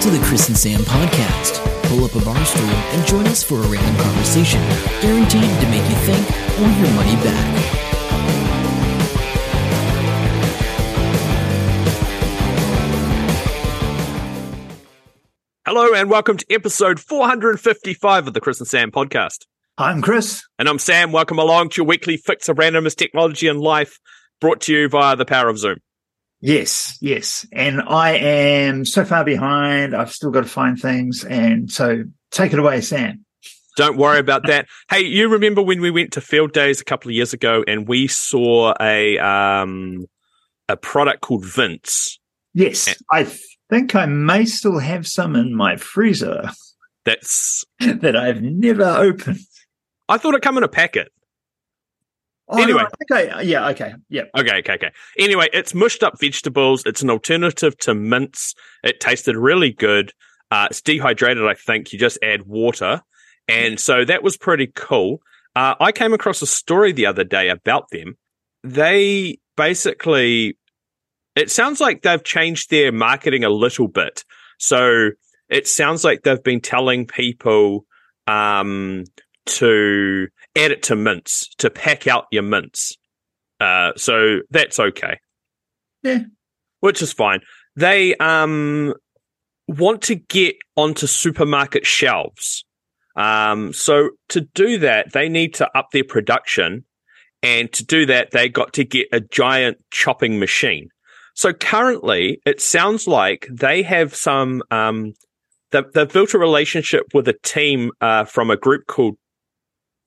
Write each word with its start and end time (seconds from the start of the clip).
Welcome 0.00 0.14
to 0.14 0.18
the 0.18 0.28
Chris 0.28 0.48
and 0.48 0.56
Sam 0.56 0.80
podcast. 0.80 1.62
Pull 1.90 2.04
up 2.06 2.14
a 2.14 2.24
bar 2.24 2.42
stool 2.46 2.64
and 2.64 3.06
join 3.06 3.26
us 3.26 3.42
for 3.42 3.56
a 3.56 3.66
random 3.66 4.02
conversation, 4.02 4.58
guaranteed 5.02 5.42
to 5.42 5.68
make 5.68 5.86
you 5.90 5.96
think 5.96 6.26
or 6.58 6.70
your 6.80 6.90
money 6.94 7.16
back. 7.16 7.56
Hello 15.66 15.92
and 15.94 16.08
welcome 16.08 16.38
to 16.38 16.46
episode 16.48 16.98
455 16.98 18.28
of 18.28 18.32
the 18.32 18.40
Chris 18.40 18.58
and 18.58 18.66
Sam 18.66 18.90
podcast. 18.90 19.44
I'm 19.76 20.00
Chris. 20.00 20.42
And 20.58 20.66
I'm 20.66 20.78
Sam. 20.78 21.12
Welcome 21.12 21.38
along 21.38 21.68
to 21.70 21.82
your 21.82 21.86
weekly 21.86 22.16
fix 22.16 22.48
of 22.48 22.56
randomness 22.56 22.96
technology 22.96 23.48
and 23.48 23.60
life 23.60 23.98
brought 24.40 24.62
to 24.62 24.72
you 24.72 24.88
via 24.88 25.14
the 25.16 25.26
power 25.26 25.50
of 25.50 25.58
Zoom. 25.58 25.76
Yes, 26.40 26.96
yes. 27.00 27.46
And 27.52 27.82
I 27.82 28.12
am 28.12 28.84
so 28.84 29.04
far 29.04 29.24
behind. 29.24 29.94
I've 29.94 30.12
still 30.12 30.30
got 30.30 30.42
to 30.42 30.48
find 30.48 30.80
things. 30.80 31.24
And 31.24 31.70
so 31.70 32.04
take 32.30 32.52
it 32.52 32.58
away, 32.58 32.80
Sam. 32.80 33.24
Don't 33.76 33.96
worry 33.96 34.18
about 34.18 34.46
that. 34.46 34.66
Hey, 34.90 35.00
you 35.02 35.28
remember 35.28 35.62
when 35.62 35.80
we 35.80 35.90
went 35.90 36.12
to 36.14 36.20
Field 36.20 36.52
Days 36.52 36.80
a 36.80 36.84
couple 36.84 37.10
of 37.10 37.14
years 37.14 37.32
ago 37.32 37.64
and 37.68 37.86
we 37.86 38.08
saw 38.08 38.74
a 38.80 39.18
um 39.18 40.06
a 40.68 40.76
product 40.76 41.20
called 41.20 41.44
Vince 41.44 42.20
Yes, 42.52 42.94
I 43.10 43.30
think 43.68 43.94
I 43.94 44.06
may 44.06 44.44
still 44.44 44.78
have 44.78 45.06
some 45.06 45.36
in 45.36 45.54
my 45.54 45.76
freezer 45.76 46.50
that's 47.04 47.64
that 47.78 48.16
I've 48.16 48.42
never 48.42 48.84
opened. 48.84 49.38
I 50.08 50.18
thought 50.18 50.34
it 50.34 50.42
come 50.42 50.56
in 50.56 50.64
a 50.64 50.68
packet. 50.68 51.12
Oh, 52.50 52.56
no, 52.56 52.62
Anyway. 52.64 52.82
I 52.82 53.16
think 53.16 53.34
I, 53.36 53.40
yeah, 53.42 53.68
okay, 53.68 53.94
yeah. 54.08 54.22
Okay, 54.36 54.58
okay, 54.58 54.74
okay. 54.74 54.90
Anyway, 55.18 55.48
it's 55.52 55.72
mushed 55.72 56.02
up 56.02 56.18
vegetables. 56.18 56.82
It's 56.84 57.00
an 57.00 57.10
alternative 57.10 57.78
to 57.78 57.94
mince. 57.94 58.54
It 58.82 58.98
tasted 58.98 59.36
really 59.36 59.72
good. 59.72 60.12
Uh, 60.50 60.66
it's 60.68 60.80
dehydrated, 60.80 61.46
I 61.46 61.54
think. 61.54 61.92
You 61.92 61.98
just 61.98 62.18
add 62.22 62.42
water. 62.42 63.02
And 63.48 63.80
so 63.80 64.04
that 64.04 64.22
was 64.22 64.36
pretty 64.36 64.68
cool. 64.68 65.22
Uh, 65.56 65.74
I 65.80 65.92
came 65.92 66.12
across 66.12 66.42
a 66.42 66.46
story 66.46 66.92
the 66.92 67.06
other 67.06 67.24
day 67.24 67.48
about 67.48 67.90
them. 67.90 68.16
They 68.62 69.38
basically, 69.56 70.56
it 71.36 71.50
sounds 71.50 71.80
like 71.80 72.02
they've 72.02 72.22
changed 72.22 72.70
their 72.70 72.92
marketing 72.92 73.44
a 73.44 73.50
little 73.50 73.88
bit. 73.88 74.24
So 74.58 75.10
it 75.48 75.66
sounds 75.66 76.04
like 76.04 76.22
they've 76.22 76.42
been 76.42 76.60
telling 76.60 77.06
people 77.06 77.86
um, 78.26 79.04
to 79.46 80.28
add 80.56 80.70
it 80.70 80.82
to 80.84 80.96
mints, 80.96 81.48
to 81.56 81.70
pack 81.70 82.06
out 82.06 82.26
your 82.30 82.42
mints. 82.42 82.96
Uh, 83.60 83.92
so 83.96 84.40
that's 84.50 84.78
okay. 84.78 85.18
Yeah. 86.02 86.20
Which 86.80 87.02
is 87.02 87.12
fine. 87.12 87.40
They 87.76 88.14
um 88.16 88.94
want 89.68 90.02
to 90.02 90.14
get 90.16 90.56
onto 90.76 91.06
supermarket 91.06 91.86
shelves. 91.86 92.64
Um, 93.16 93.72
so 93.72 94.10
to 94.30 94.40
do 94.40 94.78
that, 94.78 95.12
they 95.12 95.28
need 95.28 95.54
to 95.54 95.68
up 95.76 95.88
their 95.92 96.04
production. 96.04 96.84
And 97.42 97.72
to 97.72 97.84
do 97.84 98.06
that, 98.06 98.32
they 98.32 98.48
got 98.48 98.72
to 98.74 98.84
get 98.84 99.08
a 99.12 99.20
giant 99.20 99.78
chopping 99.90 100.38
machine. 100.38 100.88
So 101.34 101.52
currently, 101.52 102.40
it 102.44 102.60
sounds 102.60 103.06
like 103.06 103.46
they 103.50 103.82
have 103.82 104.14
some, 104.14 104.62
um, 104.70 105.14
they've, 105.70 105.90
they've 105.94 106.12
built 106.12 106.34
a 106.34 106.38
relationship 106.38 107.04
with 107.14 107.28
a 107.28 107.36
team 107.42 107.92
uh, 108.00 108.24
from 108.24 108.50
a 108.50 108.56
group 108.56 108.86
called 108.86 109.16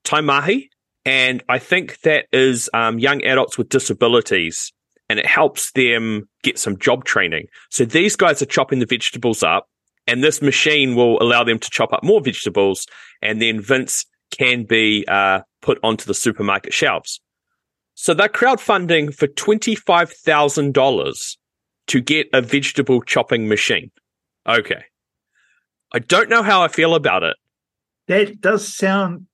Taimahi. 0.04 0.70
And 1.06 1.44
I 1.50 1.59
think 1.59 2.00
that 2.02 2.26
is 2.32 2.70
um, 2.73 3.00
young 3.00 3.23
adults 3.23 3.58
with 3.58 3.70
disabilities 3.70 4.72
and 5.10 5.20
it 5.20 5.26
helps 5.26 5.72
them 5.73 6.30
get 6.44 6.58
some 6.58 6.78
job 6.78 7.04
training. 7.04 7.48
So 7.70 7.84
these 7.84 8.16
guys 8.16 8.42
are 8.42 8.48
chopping 8.48 8.80
the 8.80 8.86
vegetables 8.86 9.44
up 9.44 9.68
and 10.08 10.23
this 10.23 10.42
machine 10.42 10.95
will 10.95 11.22
allow 11.22 11.44
them 11.44 11.60
to 11.60 11.70
chop 11.70 11.92
up 11.92 12.04
more 12.04 12.22
vegetables 12.22 12.88
and 13.22 13.42
then 13.42 13.60
Vince 13.60 14.05
can 14.32 14.64
be 14.64 15.05
uh, 15.08 15.42
put 15.61 15.77
onto 15.83 16.06
the 16.06 16.14
supermarket 16.14 16.73
shelves. 16.73 17.20
So 17.95 18.14
they're 18.14 18.27
crowdfunding 18.27 19.14
for 19.14 19.27
$25,000 19.27 21.38
to 21.88 22.02
get 22.02 22.27
a 22.33 22.42
vegetable 22.42 23.02
chopping 23.02 23.48
machine. 23.48 23.92
Okay. 24.48 24.83
I 25.94 26.00
don't 26.00 26.30
know 26.30 26.42
how 26.42 26.64
I 26.64 26.70
feel 26.70 26.95
about 26.95 27.23
it. 27.23 27.38
That 28.08 28.42
does 28.42 28.67
sound, 28.67 29.27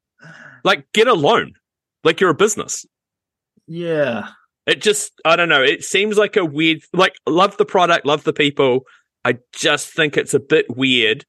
Like, 0.64 0.86
get 0.94 1.08
a 1.08 1.14
loan. 1.14 1.54
Like, 2.04 2.20
you're 2.20 2.30
a 2.30 2.36
business. 2.36 2.86
yeah. 3.68 4.30
It 4.66 4.84
just, 4.84 5.14
I 5.26 5.36
don't 5.36 5.50
know. 5.50 5.64
It 5.64 5.84
seems 5.84 6.16
like 6.16 6.36
a 6.36 6.46
weird, 6.46 6.82
like, 6.94 7.16
love 7.28 7.58
the 7.58 7.66
product, 7.66 8.06
love 8.06 8.24
the 8.24 8.34
people. 8.34 8.82
I 9.26 9.38
just 9.52 9.90
think 9.90 10.16
it's 10.16 10.36
a 10.36 10.40
bit 10.40 10.68
weird. 10.70 11.26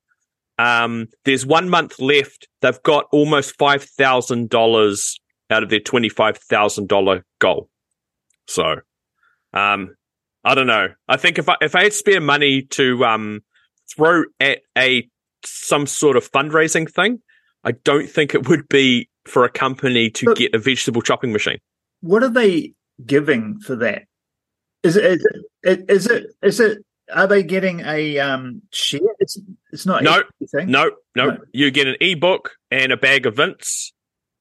Um, 0.58 1.06
there's 1.24 1.46
one 1.46 1.70
month 1.70 1.98
left. 2.00 2.48
They've 2.60 2.82
got 2.82 3.06
almost 3.12 3.58
$5,000 3.58 5.20
out 5.48 5.62
of 5.62 5.70
their 5.70 5.80
$25,000 5.80 7.22
goal. 7.38 7.70
So, 8.46 8.76
um, 9.54 9.94
I 10.44 10.54
don't 10.54 10.66
know. 10.66 10.88
I 11.08 11.16
think 11.16 11.38
if 11.38 11.48
I, 11.48 11.56
if 11.62 11.74
I 11.74 11.84
had 11.84 11.94
spare 11.94 12.20
money 12.20 12.62
to, 12.72 13.04
um, 13.06 13.40
throw 13.96 14.24
at 14.38 14.60
a, 14.76 15.08
some 15.44 15.86
sort 15.86 16.18
of 16.18 16.30
fundraising 16.30 16.90
thing, 16.92 17.22
I 17.64 17.72
don't 17.72 18.08
think 18.08 18.34
it 18.34 18.48
would 18.48 18.68
be 18.68 19.08
for 19.26 19.44
a 19.44 19.50
company 19.50 20.10
to 20.10 20.26
But- 20.26 20.36
get 20.36 20.54
a 20.54 20.58
vegetable 20.58 21.02
chopping 21.02 21.32
machine. 21.32 21.58
What 22.00 22.22
are 22.22 22.30
they 22.30 22.74
giving 23.04 23.58
for 23.60 23.76
that? 23.76 24.04
Is 24.82 24.96
it, 24.96 25.04
is 25.04 25.26
it, 25.62 25.90
is 25.90 26.06
it, 26.06 26.26
is 26.42 26.60
it, 26.60 26.78
are 27.12 27.26
they 27.26 27.42
getting 27.42 27.80
a 27.80 28.18
um 28.18 28.62
share? 28.72 29.00
It's, 29.18 29.36
it's 29.72 29.84
not 29.84 30.02
No. 30.02 30.22
No, 30.52 30.90
no, 31.16 31.26
No. 31.26 31.38
You 31.52 31.70
get 31.70 31.86
an 31.86 31.96
ebook 32.00 32.52
and 32.70 32.92
a 32.92 32.96
bag 32.96 33.26
of 33.26 33.36
Vince, 33.36 33.92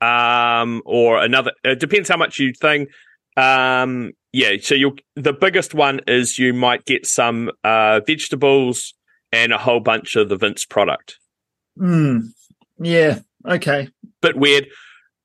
um, 0.02 0.82
or 0.86 1.22
another. 1.22 1.52
It 1.64 1.80
depends 1.80 2.08
how 2.08 2.16
much 2.18 2.40
you 2.40 2.54
think. 2.54 2.90
Um, 3.36 4.12
yeah. 4.32 4.52
So 4.62 4.76
you 4.76 4.96
the 5.16 5.34
biggest 5.34 5.74
one 5.74 6.00
is 6.08 6.40
you 6.40 6.54
might 6.54 6.86
get 6.86 7.06
some 7.06 7.52
uh 7.64 8.00
vegetables 8.06 8.94
and 9.32 9.52
a 9.52 9.58
whole 9.58 9.80
bunch 9.80 10.16
of 10.16 10.30
the 10.30 10.38
Vince 10.38 10.64
product. 10.66 11.18
Hmm. 11.78 12.20
Yeah. 12.80 13.20
Okay. 13.48 13.90
Bit 14.22 14.36
weird. 14.36 14.68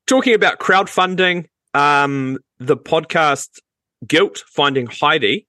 Talking 0.07 0.33
about 0.33 0.59
crowdfunding, 0.59 1.47
um, 1.73 2.37
the 2.59 2.77
podcast 2.77 3.59
Guilt 4.07 4.43
Finding 4.47 4.87
Heidi. 4.87 5.47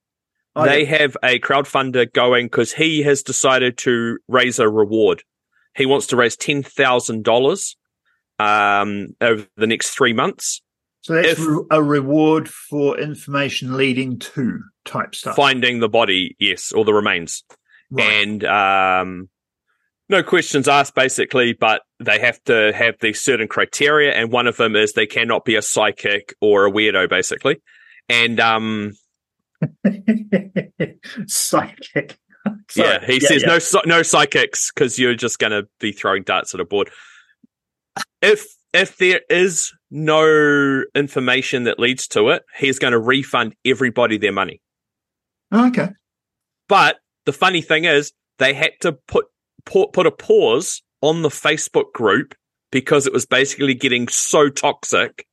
Oh, 0.55 0.65
they 0.65 0.85
yeah. 0.85 0.99
have 0.99 1.17
a 1.23 1.39
crowdfunder 1.39 2.11
going 2.13 2.47
because 2.47 2.73
he 2.73 3.03
has 3.03 3.23
decided 3.23 3.77
to 3.79 4.19
raise 4.27 4.59
a 4.59 4.69
reward. 4.69 5.23
He 5.77 5.85
wants 5.85 6.07
to 6.09 6.17
raise 6.17 6.37
ten 6.37 6.63
thousand 6.63 7.25
dollars 7.25 7.77
um, 8.39 9.09
over 9.21 9.47
the 9.57 9.67
next 9.67 9.91
three 9.91 10.13
months, 10.15 10.63
So 11.03 11.15
that's 11.15 11.39
if- 11.39 11.47
a 11.71 11.83
reward 11.83 12.49
for 12.49 12.99
information 12.99 13.77
leading 13.77 14.19
to 14.19 14.61
type 14.87 15.15
stuff. 15.15 15.37
finding 15.37 15.81
the 15.81 15.89
body, 15.91 16.35
yes, 16.39 16.73
or 16.73 16.85
the 16.87 16.95
remains, 16.95 17.45
Right. 17.91 18.05
and 18.05 18.45
um, 18.45 19.29
no 20.09 20.23
questions 20.23 20.69
asked, 20.69 20.95
basically. 20.95 21.53
But 21.53 21.83
they 22.01 22.21
have 22.21 22.43
to 22.45 22.73
have 22.75 22.97
these 23.01 23.21
certain 23.21 23.49
criteria, 23.49 24.13
and 24.13 24.31
one 24.31 24.47
of 24.47 24.57
them 24.57 24.77
is 24.77 24.93
they 24.93 25.07
cannot 25.07 25.45
be 25.45 25.57
a 25.57 25.63
psychic 25.63 26.35
or 26.41 26.67
a 26.67 26.71
weirdo, 26.71 27.09
basically. 27.09 27.63
And 28.09 28.39
um, 28.41 28.93
Psychic. 31.27 32.19
yeah, 32.77 33.01
Sorry. 33.01 33.07
he 33.07 33.21
says 33.21 33.43
yeah. 33.43 33.59
no 33.75 33.81
no 33.87 34.03
psychics 34.03 34.71
because 34.73 34.99
you're 34.99 35.15
just 35.15 35.39
going 35.39 35.51
to 35.51 35.67
be 35.81 35.93
throwing 35.93 36.23
darts 36.23 36.55
at 36.55 36.61
a 36.61 36.65
board. 36.65 36.91
If 38.23 38.47
if 38.73 38.97
there 38.99 39.21
is 39.29 39.73
no 39.91 40.85
information 40.95 41.65
that 41.65 41.79
leads 41.79 42.07
to 42.09 42.29
it, 42.29 42.43
he's 42.59 42.79
going 42.79 42.93
to 42.93 42.99
refund 42.99 43.55
everybody 43.65 44.19
their 44.19 44.33
money. 44.33 44.61
Oh, 45.51 45.69
okay. 45.69 45.91
But 46.69 46.97
the 47.25 47.33
funny 47.33 47.63
thing 47.63 47.85
is, 47.85 48.13
they 48.39 48.53
had 48.55 48.73
to 48.81 48.93
put 48.93 49.27
put, 49.67 49.93
put 49.93 50.07
a 50.07 50.11
pause 50.11 50.83
on 51.03 51.23
the 51.23 51.29
Facebook 51.29 51.93
group 51.93 52.35
because 52.71 53.07
it 53.07 53.13
was 53.13 53.27
basically 53.27 53.75
getting 53.75 54.09
so 54.09 54.49
toxic 54.49 55.27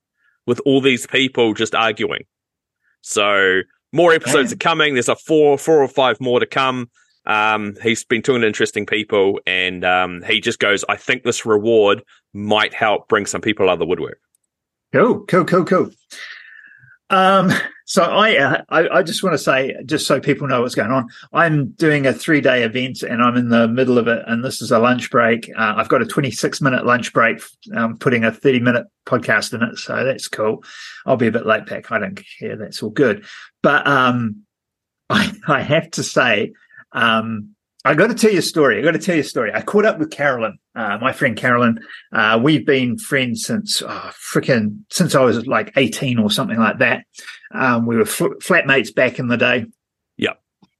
with 0.46 0.60
all 0.66 0.82
these 0.82 1.08
people 1.08 1.54
just 1.54 1.74
arguing. 1.74 2.26
So 3.02 3.62
more 3.92 4.12
episodes 4.14 4.50
Damn. 4.50 4.56
are 4.56 4.60
coming. 4.60 4.94
There's 4.94 5.10
a 5.10 5.16
four, 5.16 5.58
four 5.58 5.82
or 5.82 5.88
five 5.88 6.20
more 6.20 6.40
to 6.40 6.46
come. 6.46 6.90
Um, 7.26 7.76
he's 7.82 8.04
been 8.04 8.22
talking 8.22 8.42
to 8.42 8.48
interesting 8.48 8.86
people, 8.86 9.40
and 9.46 9.86
um, 9.86 10.24
he 10.24 10.42
just 10.42 10.60
goes, 10.60 10.84
"I 10.90 10.98
think 10.98 11.24
this 11.24 11.46
reward 11.46 12.04
might 12.34 12.74
help 12.74 13.08
bring 13.08 13.26
some 13.26 13.40
people 13.40 13.70
out 13.70 13.74
of 13.74 13.80
the 13.80 13.86
woodwork." 13.86 14.20
Cool. 14.92 15.22
Cool. 15.26 15.46
Cool. 15.46 15.64
Cool. 15.64 15.92
Um, 17.13 17.51
so 17.86 18.01
I, 18.01 18.38
uh, 18.38 18.63
I, 18.69 18.89
I 18.89 19.04
just 19.04 19.21
want 19.21 19.36
to 19.36 19.38
say, 19.38 19.75
just 19.86 20.07
so 20.07 20.19
people 20.19 20.48
know 20.48 20.62
what's 20.62 20.74
going 20.74 20.89
on, 20.89 21.10
I'm 21.31 21.68
doing 21.74 22.07
a 22.07 22.13
three 22.13 22.42
day 22.42 22.63
event 22.63 23.04
and 23.04 23.21
I'm 23.21 23.38
in 23.38 23.50
the 23.50 23.68
middle 23.68 24.00
of 24.00 24.07
it. 24.07 24.24
And 24.25 24.44
this 24.44 24.63
is 24.63 24.71
a 24.71 24.80
lunch 24.80 25.12
break. 25.12 25.48
Uh, 25.56 25.75
I've 25.77 25.89
got 25.89 26.01
a 26.01 26.07
26 26.07 26.60
minute 26.60 26.88
lunch 26.88 27.13
break. 27.13 27.39
I'm 27.75 28.00
putting 28.00 28.24
a 28.24 28.31
30 28.31 28.62
minute 28.62 28.88
podcast 29.06 29.54
in 29.54 29.62
it. 29.62 29.77
So 29.77 30.04
that's 30.04 30.27
cool. 30.27 30.63
I'll 31.06 31.18
be 31.18 31.27
a 31.27 31.31
bit 31.31 31.45
late 31.45 31.68
back. 31.68 31.92
I 31.92 32.00
don't 32.00 32.19
care. 32.39 32.56
That's 32.56 32.81
all 32.81 32.89
good. 32.89 33.25
But, 33.62 33.86
um, 33.86 34.44
I, 35.10 35.31
I 35.48 35.62
have 35.62 35.92
to 35.92 36.04
say, 36.04 36.54
um, 36.94 37.53
I 37.86 37.96
got 37.96 38.08
to 38.08 38.14
tell 38.14 38.32
you 38.32 38.40
a 38.40 38.44
story. 38.44 38.80
I 38.80 38.82
got 38.82 38.92
to 38.92 39.00
tell 39.00 39.16
you 39.16 39.22
a 39.22 39.26
story. 39.26 39.52
I 39.54 39.62
caught 39.62 39.86
up 39.86 40.00
with 40.00 40.10
Carolyn, 40.10 40.58
uh, 40.76 40.98
my 41.02 41.12
friend 41.12 41.36
Carolyn. 41.36 41.80
Uh, 42.14 42.40
we've 42.42 42.66
been 42.66 42.98
friends 42.98 43.44
since 43.46 43.82
oh, 43.82 44.12
freaking 44.34 44.84
since 44.90 45.16
I 45.16 45.22
was 45.22 45.46
like 45.48 45.74
eighteen 45.76 46.18
or 46.18 46.32
something 46.32 46.58
like 46.58 46.80
that. 46.80 47.04
Um, 47.54 47.86
we 47.86 47.98
were 47.98 48.06
fl- 48.06 48.40
flatmates 48.42 48.94
back 48.94 49.20
in 49.20 49.28
the 49.28 49.38
day. 49.38 49.66
Yeah, 50.16 50.34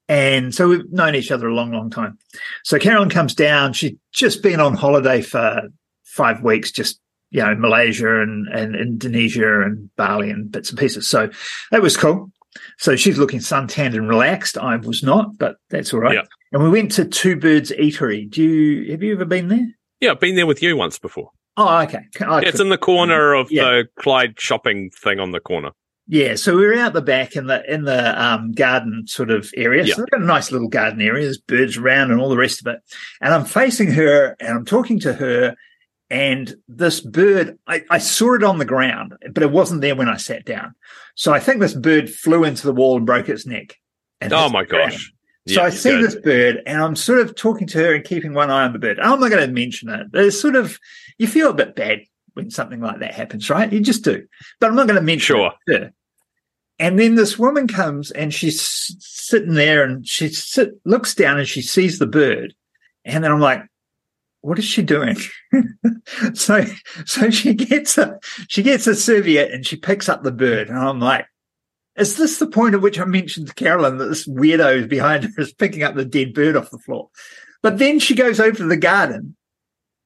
and 0.08 0.56
so 0.56 0.70
we've 0.70 0.92
known 0.92 1.16
each 1.16 1.32
other 1.32 1.48
a 1.48 1.54
long, 1.54 1.72
long 1.72 1.90
time. 1.90 2.18
So 2.64 2.80
Carolyn 2.80 3.10
comes 3.10 3.36
down. 3.36 3.74
She'd 3.74 4.00
just 4.14 4.42
been 4.42 4.62
on 4.62 4.76
holiday 4.76 5.22
for 5.22 5.64
five 6.04 6.42
weeks, 6.42 6.72
just 6.72 7.02
you 7.32 7.42
know, 7.42 7.56
Malaysia 7.56 8.22
and, 8.22 8.48
and 8.48 8.76
Indonesia 8.76 9.62
and 9.62 9.94
Bali 9.96 10.30
and 10.30 10.52
bits 10.52 10.70
and 10.70 10.80
pieces. 10.80 11.08
So 11.08 11.32
that 11.72 11.82
was 11.82 11.98
cool. 11.98 12.32
So 12.78 12.96
she's 12.96 13.18
looking 13.18 13.40
suntanned 13.40 13.96
and 13.96 14.08
relaxed. 14.08 14.58
I 14.58 14.76
was 14.76 15.02
not, 15.02 15.38
but 15.40 15.56
that's 15.70 15.94
all 15.94 16.00
right. 16.00 16.14
Yeah. 16.14 16.22
And 16.54 16.64
we 16.64 16.70
went 16.70 16.92
to 16.94 17.06
Two 17.06 17.36
Birds 17.36 17.72
Eatery. 17.72 18.30
Do 18.30 18.44
you 18.44 18.92
have 18.92 19.04
you 19.04 19.14
ever 19.14 19.26
been 19.26 19.48
there? 19.50 19.68
Yeah, 20.00 20.12
I've 20.12 20.20
been 20.20 20.36
there 20.36 20.48
with 20.48 20.62
you 20.62 20.78
once 20.78 21.00
before. 21.00 21.30
Oh, 21.58 21.80
okay. 21.82 22.06
Yeah, 22.20 22.40
it's 22.44 22.60
in 22.60 22.70
the 22.70 22.78
corner 22.78 23.34
of 23.34 23.52
Yeah. 23.52 23.64
the 23.64 23.88
Clyde 24.00 24.40
shopping 24.40 24.90
thing 24.92 25.20
on 25.20 25.32
the 25.32 25.40
corner. 25.40 25.72
Yeah, 26.08 26.36
so 26.36 26.56
we 26.58 26.66
were 26.66 26.76
out 26.76 26.94
the 26.94 27.02
back 27.02 27.36
in 27.36 27.48
the 27.48 27.64
in 27.72 27.86
the 27.86 28.22
um, 28.22 28.52
garden 28.52 29.06
sort 29.08 29.32
of 29.32 29.52
area. 29.56 29.84
Yeah. 29.86 29.96
So 29.96 30.06
a 30.12 30.20
nice 30.20 30.52
little 30.52 30.68
garden 30.68 31.02
area. 31.02 31.24
There's 31.24 31.38
birds 31.40 31.78
around 31.78 32.12
and 32.12 32.20
all 32.20 32.30
the 32.30 32.38
rest 32.38 32.60
of 32.60 32.68
it. 32.74 32.80
And 33.22 33.34
I'm 33.34 33.46
facing 33.46 33.92
her 33.92 34.36
and 34.40 34.50
I'm 34.50 34.66
talking 34.66 35.00
to 35.02 35.14
her. 35.14 35.56
And 36.10 36.54
this 36.68 37.00
bird, 37.00 37.58
I, 37.66 37.84
I 37.90 37.98
saw 37.98 38.36
it 38.36 38.44
on 38.44 38.60
the 38.60 38.66
ground, 38.66 39.14
but 39.32 39.42
it 39.42 39.50
wasn't 39.52 39.82
there 39.82 39.96
when 39.96 40.10
I 40.10 40.18
sat 40.18 40.46
down. 40.46 40.76
So 41.16 41.34
I 41.34 41.40
think 41.40 41.60
this 41.60 41.74
bird 41.74 42.10
flew 42.10 42.44
into 42.44 42.68
the 42.68 42.74
wall 42.74 42.98
and 42.98 43.06
broke 43.06 43.30
its 43.30 43.48
neck. 43.48 43.78
And 44.22 44.34
Oh 44.34 44.50
my 44.50 44.64
gosh. 44.66 45.12
So 45.48 45.56
Yeah, 45.62 45.63
I 45.68 45.69
see 45.69 45.92
good. 45.92 46.04
this 46.06 46.16
bird 46.16 46.62
and 46.66 46.81
I'm 46.81 46.95
sort 46.95 47.19
of 47.19 47.36
talking 47.36 47.68
to 47.68 47.78
her 47.80 47.94
and 47.95 48.04
keeping 48.04 48.34
one 48.34 48.50
eye 48.50 48.63
on 48.63 48.74
the 48.74 48.80
bird. 48.80 49.00
Oh, 49.01 49.13
I'm 49.13 49.19
not 49.19 49.30
going 49.30 49.45
to 49.45 49.54
mention 49.54 49.90
it. 49.90 50.07
It's 50.13 50.40
sort 50.40 50.56
of, 50.56 50.80
you 51.18 51.28
feel 51.28 51.50
a 51.50 51.54
bit 51.54 51.75
bad 51.75 52.01
when 52.34 52.50
something 52.50 52.80
like 52.80 53.00
that 53.00 53.13
happens, 53.13 53.50
right? 53.50 53.72
You 53.72 53.81
just 53.81 54.04
do. 54.04 54.25
But 54.60 54.69
I'm 54.69 54.75
not 54.75 54.88
going 54.88 54.95
to 55.00 55.01
mention 55.06 55.36
Sure. 55.36 55.51
it. 55.68 55.94
And 56.80 56.98
then 56.98 57.16
this 57.16 57.38
woman 57.38 57.68
comes 57.68 58.10
and 58.12 58.34
she's 58.34 58.60
sitting 59.00 59.54
there 59.54 59.84
and 59.84 60.07
she 60.07 60.30
sit, 60.30 60.72
looks 60.86 61.13
down 61.13 61.38
and 61.40 61.48
she 61.48 61.62
sees 61.62 62.00
the 62.00 62.07
bird. 62.07 62.54
And 63.06 63.24
then 63.24 63.31
I'm 63.31 63.40
like, 63.40 63.63
what 64.42 64.57
is 64.60 64.66
she 64.66 64.81
doing? 64.81 65.16
so, 66.34 66.66
so 67.06 67.30
she 67.30 67.54
gets 67.54 67.98
a, 67.98 68.18
she 68.48 68.63
gets 68.63 68.88
a 68.88 68.95
serviette 68.95 69.51
and 69.51 69.66
she 69.66 69.75
picks 69.75 70.10
up 70.10 70.24
the 70.24 70.31
bird. 70.31 70.69
And 70.69 70.78
I'm 70.78 71.00
like, 71.00 71.25
is 71.98 72.18
this 72.18 72.40
the 72.40 72.48
point 72.48 72.75
at 72.75 72.81
which 72.81 73.00
I 73.00 73.06
mentioned 73.06 73.48
to 73.48 73.54
Carolyn 73.54 73.98
that 73.98 74.06
this 74.07 74.28
weirdo 74.28 74.90
behind 74.90 75.24
her 75.24 75.31
is 75.42 75.54
picking 75.54 75.84
up 75.84 75.95
the 75.95 76.06
dead 76.06 76.34
bird 76.34 76.56
off 76.56 76.72
the 76.72 76.78
floor? 76.80 77.10
But 77.62 77.78
then 77.78 78.00
she 78.00 78.16
goes 78.16 78.40
over 78.40 78.57
to 78.57 78.66
the 78.66 78.78
garden 78.78 79.36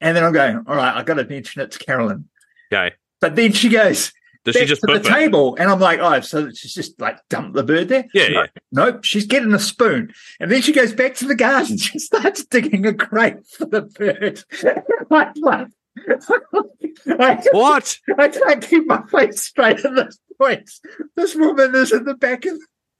and 0.01 0.16
then 0.16 0.24
I'm 0.24 0.34
going, 0.34 0.63
all 0.68 0.75
right, 0.75 0.95
I've 0.95 1.06
got 1.06 1.16
to 1.16 1.25
mention 1.25 1.62
it 1.62 1.72
to 1.72 1.80
Carolyn. 1.80 2.28
Okay. 2.72 2.95
But 3.19 3.36
then 3.36 3.51
she 3.51 3.69
goes, 3.69 4.12
Does 4.45 4.56
she 4.56 4.66
just 4.66 4.81
to 4.81 4.88
the 4.88 5.00
it? 5.00 5.04
table, 5.04 5.56
and 5.60 5.69
I'm 5.69 5.80
like, 5.80 6.00
oh, 6.00 6.19
so 6.22 6.51
she's 6.51 6.74
just 6.74 7.01
like 7.01 7.18
dumped 7.30 7.56
the 7.56 7.63
bird 7.63 7.89
there. 7.89 8.06
Yeah, 8.13 8.28
no, 8.28 8.42
yeah. 8.42 8.48
Nope, 8.72 9.04
she's 9.04 9.25
getting 9.25 9.54
a 9.54 9.60
spoon, 9.60 10.13
and 10.39 10.51
then 10.51 10.62
she 10.62 10.72
goes 10.72 10.94
back 10.94 11.16
to 11.16 11.25
the 11.25 11.36
garden. 11.36 11.78
She 11.88 11.98
starts 12.00 12.45
digging 12.45 12.86
a 12.86 12.92
grave 12.92 13.45
for 13.48 13.66
the 13.66 13.81
bird. 13.81 14.44
I'm 15.12 15.34
like, 15.36 15.68
I, 17.19 17.44
What? 17.51 17.98
I 18.18 18.28
can't 18.28 18.62
keep 18.63 18.86
my 18.86 19.01
face 19.07 19.42
straight 19.42 19.84
at 19.84 19.95
this 19.95 20.19
point. 20.38 20.69
This 21.16 21.36
woman 21.36 21.75
is 21.75 21.92
in 21.92 22.06
the 22.06 22.16
back 22.16 22.45
of. 22.45 22.57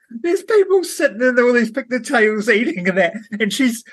There's 0.10 0.44
people 0.44 0.84
sitting 0.86 1.22
in 1.22 1.38
all 1.38 1.51
these 1.54 1.72
picnic 1.72 2.04
tables 2.04 2.48
eating 2.50 2.88
and 2.88 2.98
that, 2.98 3.13
and 3.39 3.51
she's 3.51 3.84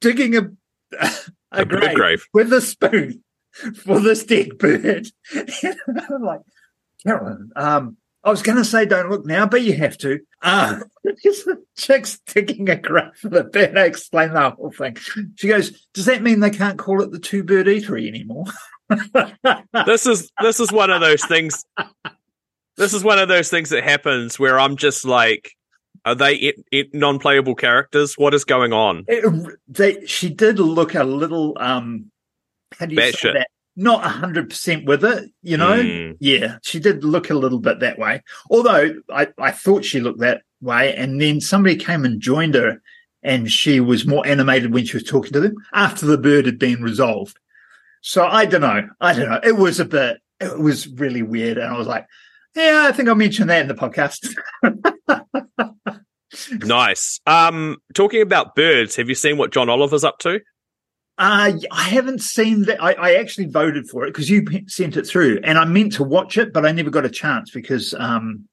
digging 0.00 0.36
a 0.36 0.50
a, 1.00 1.10
A 1.52 1.64
grave 1.64 1.94
grave. 1.94 2.26
with 2.34 2.52
a 2.52 2.60
spoon 2.60 3.22
for 3.84 4.00
this 4.00 4.24
dead 4.24 4.58
bird. 4.58 5.08
I'm 5.34 6.22
like, 6.22 6.40
Carolyn, 7.06 7.50
um, 7.54 7.96
I 8.22 8.30
was 8.30 8.42
going 8.42 8.58
to 8.58 8.64
say 8.64 8.84
don't 8.84 9.10
look 9.10 9.24
now, 9.26 9.46
but 9.46 9.62
you 9.62 9.74
have 9.76 9.96
to. 9.98 10.20
Uh, 10.42 10.80
this 11.24 11.46
chick's 11.76 12.18
digging 12.26 12.68
a 12.68 12.76
grave 12.76 13.14
for 13.16 13.28
the 13.28 13.44
bird. 13.44 13.78
I 13.78 13.84
explained 13.84 14.34
the 14.34 14.50
whole 14.50 14.72
thing. 14.72 14.96
She 15.36 15.48
goes, 15.48 15.86
does 15.94 16.06
that 16.06 16.22
mean 16.22 16.40
they 16.40 16.50
can't 16.50 16.78
call 16.78 17.00
it 17.02 17.12
the 17.12 17.18
two 17.18 17.44
bird 17.44 17.66
eatery 17.66 18.08
anymore? 18.08 18.44
This 19.86 20.06
is 20.06 20.30
this 20.42 20.58
is 20.58 20.72
one 20.72 20.90
of 20.90 21.00
those 21.00 21.24
things. 21.24 21.64
This 22.80 22.94
is 22.94 23.04
one 23.04 23.18
of 23.18 23.28
those 23.28 23.50
things 23.50 23.68
that 23.70 23.84
happens 23.84 24.38
where 24.38 24.58
I'm 24.58 24.76
just 24.76 25.04
like, 25.04 25.52
are 26.06 26.14
they 26.14 26.34
it, 26.34 26.64
it 26.72 26.94
non-playable 26.94 27.54
characters? 27.54 28.14
What 28.16 28.32
is 28.32 28.44
going 28.44 28.72
on? 28.72 29.04
It, 29.06 29.22
they, 29.68 30.06
she 30.06 30.30
did 30.30 30.58
look 30.58 30.94
a 30.94 31.04
little, 31.04 31.58
um, 31.60 32.10
how 32.78 32.86
do 32.86 32.94
you 32.94 33.12
say 33.12 33.32
that? 33.34 33.48
Not 33.76 34.02
hundred 34.02 34.48
percent 34.48 34.86
with 34.86 35.04
it, 35.04 35.30
you 35.42 35.58
know. 35.58 35.78
Mm. 35.78 36.16
Yeah, 36.20 36.56
she 36.62 36.80
did 36.80 37.04
look 37.04 37.28
a 37.28 37.34
little 37.34 37.60
bit 37.60 37.80
that 37.80 37.98
way. 37.98 38.22
Although 38.50 38.94
I, 39.10 39.28
I 39.38 39.50
thought 39.52 39.84
she 39.84 40.00
looked 40.00 40.20
that 40.20 40.42
way, 40.62 40.94
and 40.96 41.20
then 41.20 41.40
somebody 41.40 41.76
came 41.76 42.04
and 42.04 42.20
joined 42.20 42.54
her, 42.54 42.82
and 43.22 43.50
she 43.50 43.78
was 43.78 44.06
more 44.06 44.26
animated 44.26 44.72
when 44.72 44.86
she 44.86 44.96
was 44.96 45.04
talking 45.04 45.32
to 45.34 45.40
them 45.40 45.54
after 45.72 46.06
the 46.06 46.18
bird 46.18 46.46
had 46.46 46.58
been 46.58 46.82
resolved. 46.82 47.38
So 48.00 48.24
I 48.24 48.46
don't 48.46 48.62
know. 48.62 48.88
I 49.00 49.12
don't 49.12 49.28
know. 49.28 49.40
It 49.42 49.56
was 49.56 49.78
a 49.80 49.84
bit. 49.84 50.18
It 50.40 50.58
was 50.58 50.88
really 50.88 51.22
weird, 51.22 51.58
and 51.58 51.72
I 51.72 51.76
was 51.76 51.86
like, 51.86 52.06
"Yeah, 52.54 52.86
I 52.88 52.92
think 52.92 53.08
I'll 53.08 53.14
mention 53.14 53.48
that 53.48 53.62
in 53.62 53.68
the 53.68 53.74
podcast." 53.74 54.34
Nice. 56.52 57.20
Um, 57.26 57.78
talking 57.94 58.22
about 58.22 58.54
birds, 58.54 58.96
have 58.96 59.08
you 59.08 59.14
seen 59.14 59.36
what 59.36 59.52
John 59.52 59.68
Oliver's 59.68 60.04
up 60.04 60.18
to? 60.20 60.40
Uh, 61.18 61.52
I 61.70 61.82
haven't 61.82 62.20
seen 62.20 62.62
that. 62.62 62.82
I, 62.82 62.92
I 62.92 63.14
actually 63.16 63.46
voted 63.46 63.88
for 63.88 64.04
it 64.04 64.10
because 64.10 64.30
you 64.30 64.46
sent 64.66 64.96
it 64.96 65.06
through, 65.06 65.40
and 65.44 65.58
I 65.58 65.64
meant 65.64 65.92
to 65.94 66.04
watch 66.04 66.38
it, 66.38 66.52
but 66.52 66.64
I 66.64 66.72
never 66.72 66.88
got 66.88 67.04
a 67.04 67.10
chance 67.10 67.50
because, 67.50 67.94
um, 67.94 68.48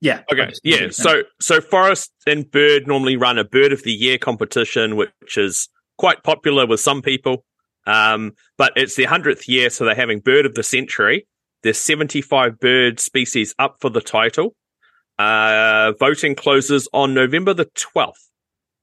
yeah. 0.00 0.22
Okay, 0.32 0.50
yeah. 0.64 0.76
got 0.76 0.76
a 0.76 0.78
chance. 0.80 0.96
So, 0.96 1.22
so 1.40 1.60
Forest 1.60 2.12
and 2.26 2.50
Bird 2.50 2.88
normally 2.88 3.16
run 3.16 3.38
a 3.38 3.44
Bird 3.44 3.72
of 3.72 3.84
the 3.84 3.92
Year 3.92 4.18
competition, 4.18 4.96
which 4.96 5.36
is 5.36 5.68
quite 5.98 6.24
popular 6.24 6.66
with 6.66 6.80
some 6.80 7.02
people. 7.02 7.44
Um, 7.86 8.32
but 8.58 8.72
it's 8.74 8.96
their 8.96 9.08
hundredth 9.08 9.48
year, 9.48 9.70
so 9.70 9.84
they're 9.84 9.94
having 9.94 10.20
Bird 10.20 10.46
of 10.46 10.54
the 10.54 10.62
Century. 10.62 11.26
There's 11.62 11.78
75 11.78 12.58
bird 12.58 13.00
species 13.00 13.54
up 13.58 13.76
for 13.80 13.90
the 13.90 14.00
title. 14.00 14.54
Uh, 15.18 15.92
voting 15.98 16.34
closes 16.34 16.88
on 16.92 17.14
November 17.14 17.54
the 17.54 17.66
12th. 17.66 18.14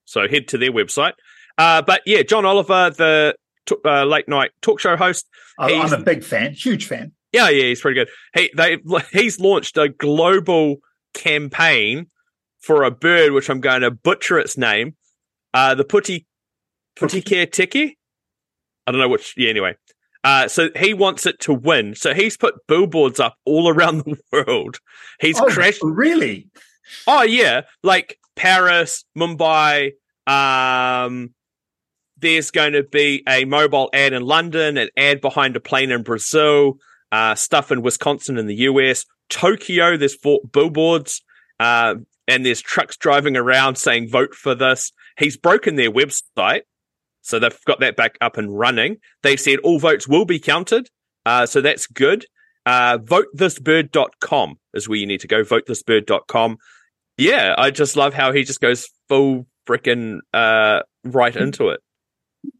So 0.05 0.27
head 0.27 0.47
to 0.49 0.57
their 0.57 0.71
website. 0.71 1.13
Uh, 1.57 1.81
but 1.81 2.01
yeah, 2.05 2.23
John 2.23 2.45
Oliver, 2.45 2.89
the 2.89 3.35
t- 3.65 3.75
uh, 3.83 4.05
late 4.05 4.27
night 4.29 4.51
talk 4.61 4.79
show 4.79 4.95
host, 4.95 5.27
I'm 5.57 5.91
a 5.93 6.01
big 6.03 6.23
fan, 6.23 6.53
huge 6.53 6.85
fan. 6.87 7.11
yeah, 7.33 7.49
yeah, 7.49 7.65
he's 7.65 7.81
pretty 7.81 7.95
good. 7.95 8.09
He 8.33 8.49
they 8.55 8.77
he's 9.11 9.39
launched 9.39 9.77
a 9.77 9.89
global 9.89 10.77
campaign 11.13 12.07
for 12.61 12.83
a 12.83 12.91
bird, 12.91 13.33
which 13.33 13.49
I'm 13.49 13.59
going 13.59 13.81
to 13.81 13.91
butcher 13.91 14.39
its 14.39 14.57
name. 14.57 14.95
Uh, 15.53 15.75
the 15.75 15.83
Putti 15.83 16.25
Putikere 16.97 17.51
Tiki. 17.51 17.97
I 18.87 18.91
don't 18.91 19.01
know 19.01 19.09
which. 19.09 19.33
Yeah, 19.35 19.49
anyway. 19.49 19.75
Uh, 20.23 20.47
so 20.47 20.69
he 20.75 20.93
wants 20.93 21.25
it 21.25 21.39
to 21.39 21.53
win. 21.53 21.95
So 21.95 22.13
he's 22.13 22.37
put 22.37 22.67
billboards 22.67 23.19
up 23.19 23.35
all 23.45 23.69
around 23.69 23.99
the 24.05 24.17
world. 24.31 24.79
He's 25.19 25.39
oh, 25.39 25.45
crashed. 25.45 25.81
really? 25.83 26.47
Oh 27.07 27.23
yeah, 27.23 27.61
like 27.83 28.17
Paris, 28.35 29.05
Mumbai. 29.17 29.91
Um, 30.27 31.33
there's 32.17 32.51
going 32.51 32.73
to 32.73 32.83
be 32.83 33.23
a 33.27 33.45
mobile 33.45 33.89
ad 33.93 34.13
in 34.13 34.23
London, 34.23 34.77
an 34.77 34.89
ad 34.97 35.21
behind 35.21 35.55
a 35.55 35.59
plane 35.59 35.91
in 35.91 36.03
Brazil, 36.03 36.77
uh, 37.11 37.35
stuff 37.35 37.71
in 37.71 37.81
Wisconsin 37.81 38.37
in 38.37 38.47
the 38.47 38.55
US, 38.55 39.05
Tokyo. 39.29 39.97
There's 39.97 40.15
four 40.15 40.39
billboards, 40.51 41.21
uh, 41.59 41.95
and 42.27 42.45
there's 42.45 42.61
trucks 42.61 42.97
driving 42.97 43.37
around 43.37 43.77
saying 43.77 44.09
"Vote 44.09 44.35
for 44.35 44.55
this." 44.55 44.91
He's 45.17 45.37
broken 45.37 45.75
their 45.75 45.91
website, 45.91 46.61
so 47.21 47.39
they've 47.39 47.57
got 47.65 47.79
that 47.79 47.95
back 47.95 48.17
up 48.21 48.37
and 48.37 48.57
running. 48.57 48.97
They 49.23 49.37
said 49.37 49.59
all 49.59 49.79
votes 49.79 50.07
will 50.07 50.25
be 50.25 50.39
counted, 50.39 50.89
uh, 51.25 51.45
so 51.45 51.61
that's 51.61 51.87
good. 51.87 52.25
Uh, 52.65 52.97
votethisbird.com 52.99 54.55
is 54.73 54.87
where 54.87 54.97
you 54.97 55.07
need 55.07 55.21
to 55.21 55.27
go. 55.27 55.43
Votethisbird.com. 55.43 56.57
Yeah, 57.17 57.55
I 57.57 57.71
just 57.71 57.95
love 57.95 58.13
how 58.13 58.31
he 58.31 58.43
just 58.43 58.61
goes 58.61 58.87
full 59.07 59.47
freaking 59.67 60.19
uh, 60.33 60.81
right 61.03 61.35
into 61.35 61.69
it. 61.69 61.81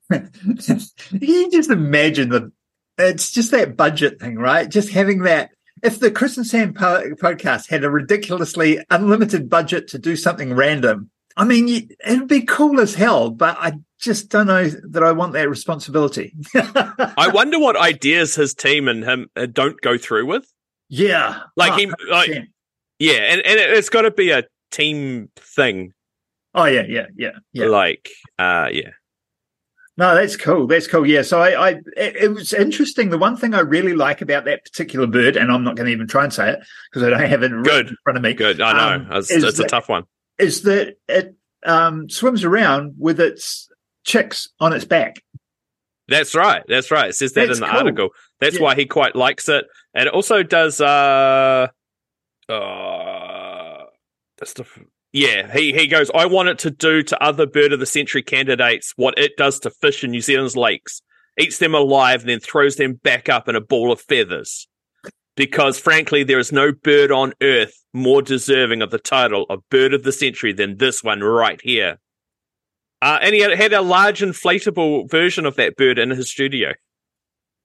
you 1.11 1.51
just 1.51 1.69
imagine 1.69 2.29
the 2.29 2.51
it's 2.97 3.31
just 3.31 3.51
that 3.51 3.77
budget 3.77 4.19
thing, 4.19 4.35
right? 4.35 4.69
Just 4.69 4.89
having 4.89 5.19
that. 5.19 5.51
If 5.81 5.99
the 5.99 6.11
Chris 6.11 6.35
and 6.35 6.45
Sam 6.45 6.73
po- 6.73 7.11
podcast 7.21 7.69
had 7.69 7.85
a 7.85 7.89
ridiculously 7.89 8.83
unlimited 8.89 9.49
budget 9.49 9.87
to 9.89 9.99
do 9.99 10.17
something 10.17 10.53
random, 10.53 11.09
I 11.39 11.45
mean, 11.45 11.89
it'd 12.05 12.27
be 12.27 12.41
cool 12.41 12.81
as 12.81 12.93
hell. 12.93 13.29
But 13.29 13.57
I 13.59 13.73
just 13.97 14.27
don't 14.27 14.47
know 14.47 14.67
that 14.67 15.03
I 15.03 15.13
want 15.13 15.31
that 15.33 15.49
responsibility. 15.49 16.35
I 16.53 17.31
wonder 17.33 17.57
what 17.57 17.77
ideas 17.77 18.35
his 18.35 18.53
team 18.53 18.89
and 18.89 19.05
him 19.05 19.29
uh, 19.37 19.45
don't 19.45 19.79
go 19.79 19.97
through 19.97 20.25
with. 20.25 20.51
yeah, 20.89 21.43
Like 21.55 21.73
Oh, 21.73 21.77
he, 21.77 21.91
like 22.11 22.31
yeah, 22.99 23.13
and, 23.13 23.41
and 23.45 23.57
it, 23.57 23.71
it's 23.71 23.87
got 23.87 24.01
to 24.01 24.11
be 24.11 24.31
a 24.31 24.43
team 24.71 25.29
thing. 25.37 25.93
Oh 26.53 26.65
yeah, 26.65 26.83
yeah, 26.87 27.05
yeah, 27.15 27.31
yeah. 27.53 27.67
Like, 27.67 28.09
uh, 28.37 28.67
yeah. 28.71 28.89
No, 29.95 30.15
that's 30.15 30.35
cool. 30.35 30.67
That's 30.67 30.87
cool. 30.87 31.05
Yeah. 31.05 31.21
So 31.21 31.41
I, 31.41 31.69
I 31.69 31.69
it, 31.95 32.15
it 32.15 32.33
was 32.33 32.51
interesting. 32.51 33.11
The 33.11 33.17
one 33.17 33.37
thing 33.37 33.53
I 33.53 33.61
really 33.61 33.93
like 33.93 34.21
about 34.21 34.43
that 34.45 34.65
particular 34.65 35.07
bird, 35.07 35.37
and 35.37 35.51
I'm 35.51 35.63
not 35.63 35.77
going 35.77 35.87
to 35.87 35.91
even 35.93 36.07
try 36.07 36.23
and 36.25 36.33
say 36.33 36.51
it 36.51 36.59
because 36.89 37.03
I 37.03 37.09
don't 37.11 37.29
have 37.29 37.43
it 37.43 37.51
Good. 37.63 37.89
in 37.89 37.97
front 38.03 38.17
of 38.17 38.23
me. 38.23 38.33
Good. 38.33 38.59
I 38.59 38.73
know. 38.73 39.05
Um, 39.05 39.17
it's 39.17 39.31
it's 39.31 39.59
a 39.59 39.65
tough 39.65 39.87
one. 39.87 40.03
Is 40.39 40.63
that 40.63 40.95
it 41.07 41.35
um, 41.65 42.09
swims 42.09 42.43
around 42.43 42.95
with 42.97 43.19
its 43.19 43.69
chicks 44.05 44.49
on 44.59 44.73
its 44.73 44.85
back? 44.85 45.21
That's 46.07 46.33
right. 46.33 46.63
That's 46.67 46.89
right. 46.89 47.09
It 47.09 47.15
says 47.15 47.33
that 47.33 47.47
That's 47.47 47.59
in 47.59 47.61
the 47.65 47.69
cool. 47.69 47.77
article. 47.77 48.09
That's 48.39 48.55
Yeah. 48.55 48.61
why 48.63 48.75
he 48.75 48.85
quite 48.85 49.15
likes 49.15 49.47
it. 49.49 49.65
And 49.93 50.07
it 50.07 50.13
also 50.13 50.41
does 50.43 50.81
uh 50.81 51.67
uh 52.49 53.83
that's 54.37 54.53
the 54.53 54.65
yeah, 55.11 55.51
he 55.51 55.73
he 55.73 55.87
goes, 55.87 56.11
I 56.13 56.27
want 56.27 56.49
it 56.49 56.59
to 56.59 56.71
do 56.71 57.01
to 57.03 57.23
other 57.23 57.45
bird 57.47 57.73
of 57.73 57.79
the 57.79 57.85
century 57.85 58.21
candidates 58.21 58.93
what 58.95 59.17
it 59.17 59.37
does 59.37 59.59
to 59.61 59.71
fish 59.71 60.03
in 60.03 60.11
New 60.11 60.21
Zealand's 60.21 60.55
lakes. 60.55 61.01
Eats 61.39 61.57
them 61.57 61.73
alive 61.73 62.21
and 62.21 62.29
then 62.29 62.39
throws 62.39 62.75
them 62.75 62.93
back 62.93 63.27
up 63.27 63.47
in 63.49 63.55
a 63.55 63.61
ball 63.61 63.91
of 63.91 63.99
feathers. 64.01 64.67
Because 65.39 65.79
frankly, 65.79 66.25
there 66.25 66.37
is 66.37 66.51
no 66.51 66.73
bird 66.73 67.13
on 67.13 67.31
earth 67.41 67.71
more 67.93 68.21
deserving 68.21 68.81
of 68.81 68.91
the 68.91 68.99
title 68.99 69.45
of 69.49 69.61
bird 69.69 69.93
of 69.93 70.03
the 70.03 70.11
century 70.11 70.51
than 70.51 70.79
this 70.79 71.01
one 71.01 71.21
right 71.21 71.61
here. 71.63 71.97
Uh, 73.01 73.19
and 73.21 73.33
he 73.33 73.39
had, 73.39 73.71
a 73.71 73.81
large 73.81 74.19
inflatable 74.19 75.09
version 75.09 75.45
of 75.45 75.55
that 75.55 75.77
bird 75.77 75.97
in 75.97 76.09
his 76.09 76.29
studio. 76.29 76.73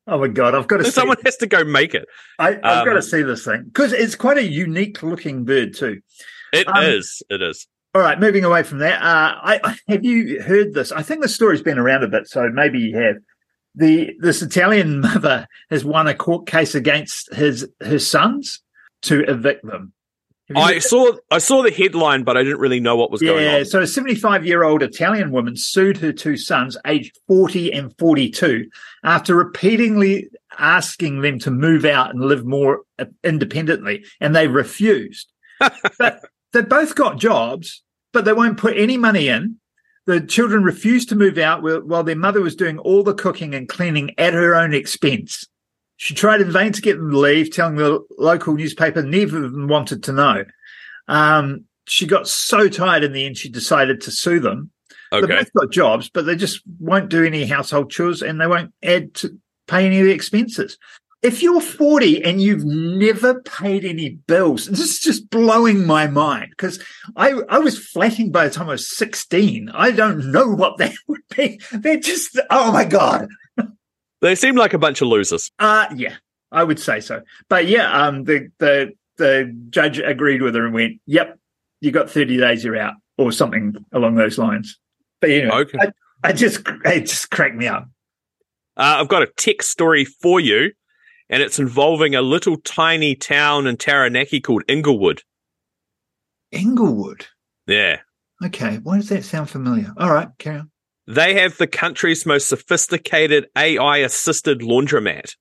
Oh 0.06 0.20
my 0.20 0.28
god, 0.28 0.54
I've 0.54 0.68
got 0.68 0.76
to 0.76 0.84
see. 0.84 0.92
Someone 0.92 1.16
has 1.24 1.36
to 1.38 1.48
go 1.48 1.64
make 1.64 1.96
it. 1.96 2.04
I, 2.38 2.50
I've 2.50 2.62
got 2.62 2.90
um, 2.90 2.94
to 2.94 3.02
see 3.02 3.22
this 3.22 3.44
thing 3.44 3.64
because 3.64 3.92
it's 3.92 4.14
quite 4.14 4.38
a 4.38 4.44
unique 4.44 5.02
looking 5.02 5.44
bird 5.44 5.74
too. 5.74 5.98
It 6.52 6.68
is. 6.76 7.22
Um, 7.28 7.34
It 7.34 7.42
is. 7.42 7.66
All 7.92 8.02
right, 8.02 8.20
moving 8.20 8.44
away 8.44 8.62
from 8.62 8.78
that, 8.78 9.02
uh, 9.02 9.34
I 9.42 9.76
have 9.88 10.04
you 10.04 10.40
heard 10.42 10.74
this? 10.74 10.92
I 10.92 11.02
think 11.02 11.22
the 11.22 11.28
story's 11.28 11.62
been 11.62 11.78
around 11.78 12.04
a 12.04 12.08
bit, 12.08 12.28
so 12.28 12.48
maybe 12.52 12.78
you 12.78 12.96
have. 12.98 13.16
The 13.74 14.14
this 14.20 14.42
Italian 14.42 15.00
mother 15.00 15.46
has 15.70 15.84
won 15.84 16.06
a 16.06 16.14
court 16.14 16.46
case 16.46 16.74
against 16.74 17.32
his 17.34 17.68
her 17.80 17.98
sons 17.98 18.62
to 19.02 19.20
evict 19.22 19.64
them. 19.64 19.92
I 20.54 20.78
saw. 20.78 21.12
I 21.30 21.38
saw 21.38 21.62
the 21.62 21.70
headline, 21.70 22.22
but 22.22 22.36
I 22.36 22.42
didn't 22.42 22.58
really 22.58 22.80
know 22.80 22.96
what 22.96 23.10
was 23.10 23.22
going 23.22 23.48
on. 23.48 23.54
yeah, 23.58 23.62
so 23.64 23.80
a 23.80 23.86
75 23.86 24.44
year 24.44 24.62
old 24.62 24.82
Italian 24.82 25.30
woman 25.30 25.56
sued 25.56 25.96
her 25.98 26.12
two 26.12 26.36
sons, 26.36 26.76
aged 26.86 27.18
40 27.28 27.72
and 27.72 27.96
42, 27.98 28.68
after 29.04 29.34
repeatedly 29.34 30.28
asking 30.58 31.22
them 31.22 31.38
to 31.40 31.50
move 31.50 31.84
out 31.84 32.10
and 32.10 32.22
live 32.22 32.44
more 32.44 32.82
independently, 33.22 34.04
and 34.20 34.36
they 34.36 34.46
refused. 34.46 35.32
but 35.98 36.20
they 36.52 36.62
both 36.62 36.94
got 36.94 37.18
jobs, 37.18 37.82
but 38.12 38.26
they 38.26 38.34
won't 38.34 38.58
put 38.58 38.76
any 38.76 38.98
money 38.98 39.28
in. 39.28 39.56
The 40.06 40.20
children 40.20 40.64
refused 40.64 41.08
to 41.08 41.16
move 41.16 41.38
out 41.38 41.62
while 41.62 42.04
their 42.04 42.16
mother 42.16 42.40
was 42.42 42.54
doing 42.54 42.78
all 42.78 43.02
the 43.02 43.14
cooking 43.14 43.54
and 43.54 43.68
cleaning 43.68 44.10
at 44.18 44.34
her 44.34 44.54
own 44.54 44.74
expense. 44.74 45.46
She 45.96 46.14
tried 46.14 46.40
in 46.40 46.52
vain 46.52 46.72
to 46.72 46.82
get 46.82 46.98
them 46.98 47.10
to 47.10 47.18
leave, 47.18 47.50
telling 47.50 47.76
the 47.76 48.00
local 48.18 48.54
newspaper 48.54 49.02
neither 49.02 49.44
of 49.44 49.52
them 49.52 49.68
wanted 49.68 50.02
to 50.04 50.12
know. 50.12 50.44
Um, 51.08 51.64
she 51.86 52.06
got 52.06 52.28
so 52.28 52.68
tired 52.68 53.04
in 53.04 53.12
the 53.12 53.24
end, 53.24 53.38
she 53.38 53.48
decided 53.48 54.00
to 54.02 54.10
sue 54.10 54.40
them. 54.40 54.70
They 55.12 55.18
Okay. 55.18 55.36
both 55.36 55.52
got 55.52 55.70
jobs, 55.70 56.10
but 56.10 56.26
they 56.26 56.34
just 56.34 56.60
won't 56.80 57.08
do 57.08 57.24
any 57.24 57.46
household 57.46 57.90
chores 57.90 58.22
and 58.22 58.40
they 58.40 58.46
won't 58.46 58.72
add 58.82 59.14
to 59.14 59.38
pay 59.68 59.86
any 59.86 60.00
of 60.00 60.06
the 60.06 60.12
expenses. 60.12 60.76
If 61.24 61.42
you're 61.42 61.62
40 61.62 62.22
and 62.22 62.42
you've 62.42 62.66
never 62.66 63.40
paid 63.40 63.86
any 63.86 64.10
bills, 64.10 64.66
this 64.66 64.80
is 64.80 65.00
just 65.00 65.30
blowing 65.30 65.86
my 65.86 66.06
mind 66.06 66.50
because 66.50 66.78
I, 67.16 67.30
I 67.48 67.58
was 67.60 67.78
flatting 67.78 68.30
by 68.30 68.46
the 68.46 68.52
time 68.54 68.68
I 68.68 68.72
was 68.72 68.94
16. 68.94 69.70
I 69.70 69.90
don't 69.90 70.30
know 70.30 70.46
what 70.48 70.76
that 70.78 70.92
would 71.08 71.22
be. 71.34 71.58
They're 71.72 71.98
just, 71.98 72.38
oh 72.50 72.70
my 72.70 72.84
God. 72.84 73.28
They 74.20 74.34
seem 74.34 74.54
like 74.54 74.74
a 74.74 74.78
bunch 74.78 75.00
of 75.00 75.08
losers. 75.08 75.50
Uh, 75.58 75.86
yeah, 75.96 76.16
I 76.52 76.62
would 76.62 76.78
say 76.78 77.00
so. 77.00 77.22
But 77.48 77.68
yeah, 77.68 77.90
um, 77.90 78.24
the, 78.24 78.50
the, 78.58 78.92
the 79.16 79.50
judge 79.70 79.98
agreed 79.98 80.42
with 80.42 80.54
her 80.54 80.66
and 80.66 80.74
went, 80.74 81.00
yep, 81.06 81.38
you 81.80 81.90
got 81.90 82.10
30 82.10 82.36
days, 82.36 82.64
you're 82.64 82.76
out 82.76 82.94
or 83.16 83.32
something 83.32 83.74
along 83.92 84.16
those 84.16 84.36
lines. 84.36 84.78
But 85.22 85.30
anyway, 85.30 85.54
Okay. 85.54 85.78
I, 85.80 85.92
I 86.22 86.32
just, 86.32 86.60
it 86.84 87.00
just 87.00 87.30
cracked 87.30 87.56
me 87.56 87.66
up. 87.66 87.88
Uh, 88.76 89.00
I've 89.00 89.08
got 89.08 89.22
a 89.22 89.26
tech 89.38 89.62
story 89.62 90.04
for 90.04 90.38
you, 90.38 90.72
and 91.30 91.42
it's 91.42 91.58
involving 91.58 92.14
a 92.14 92.22
little 92.22 92.56
tiny 92.58 93.14
town 93.14 93.66
in 93.66 93.76
Taranaki 93.76 94.40
called 94.40 94.62
Inglewood. 94.68 95.22
Inglewood. 96.50 97.26
Yeah. 97.66 98.00
Okay. 98.44 98.78
Why 98.82 98.96
does 98.96 99.08
that 99.08 99.24
sound 99.24 99.50
familiar? 99.50 99.92
All 99.96 100.12
right, 100.12 100.28
carry 100.38 100.58
on. 100.58 100.70
They 101.06 101.34
have 101.40 101.58
the 101.58 101.66
country's 101.66 102.24
most 102.24 102.48
sophisticated 102.48 103.46
AI 103.56 103.98
assisted 103.98 104.60
laundromat. 104.60 105.34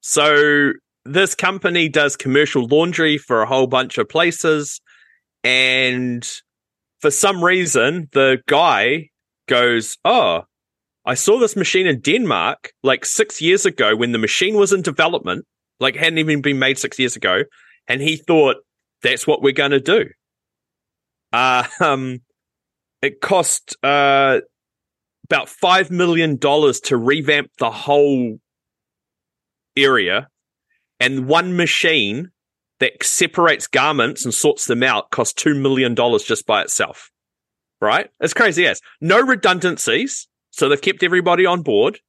So 0.00 0.72
this 1.04 1.34
company 1.34 1.88
does 1.88 2.16
commercial 2.16 2.66
laundry 2.66 3.18
for 3.18 3.42
a 3.42 3.46
whole 3.46 3.66
bunch 3.66 3.98
of 3.98 4.08
places. 4.08 4.80
And 5.44 6.26
for 7.00 7.10
some 7.10 7.44
reason, 7.44 8.08
the 8.12 8.38
guy 8.46 9.10
goes, 9.48 9.98
Oh, 10.04 10.44
I 11.06 11.14
saw 11.14 11.38
this 11.38 11.54
machine 11.54 11.86
in 11.86 12.00
Denmark 12.00 12.72
like 12.82 13.04
six 13.04 13.40
years 13.40 13.64
ago 13.64 13.94
when 13.94 14.10
the 14.10 14.18
machine 14.18 14.56
was 14.56 14.72
in 14.72 14.82
development, 14.82 15.46
like 15.78 15.94
hadn't 15.94 16.18
even 16.18 16.42
been 16.42 16.58
made 16.58 16.78
six 16.78 16.98
years 16.98 17.14
ago. 17.14 17.44
And 17.86 18.02
he 18.02 18.16
thought, 18.16 18.56
that's 19.02 19.26
what 19.26 19.40
we're 19.40 19.52
going 19.52 19.70
to 19.70 19.80
do. 19.80 20.06
Uh, 21.32 21.64
um, 21.80 22.18
it 23.02 23.20
cost, 23.20 23.76
uh, 23.84 24.40
about 25.24 25.48
five 25.48 25.90
million 25.90 26.36
dollars 26.36 26.80
to 26.80 26.96
revamp 26.96 27.50
the 27.58 27.70
whole 27.70 28.38
area, 29.76 30.28
and 31.00 31.26
one 31.26 31.56
machine 31.56 32.30
that 32.78 33.02
separates 33.02 33.66
garments 33.66 34.24
and 34.24 34.32
sorts 34.32 34.66
them 34.66 34.82
out 34.82 35.10
costs 35.10 35.34
two 35.34 35.54
million 35.54 35.94
dollars 35.94 36.22
just 36.22 36.46
by 36.46 36.62
itself. 36.62 37.10
Right? 37.80 38.08
It's 38.20 38.34
crazy 38.34 38.66
as 38.66 38.80
no 39.00 39.20
redundancies, 39.20 40.28
so 40.56 40.68
they've 40.68 40.80
kept 40.80 41.02
everybody 41.02 41.46
on 41.46 41.62
board. 41.62 42.00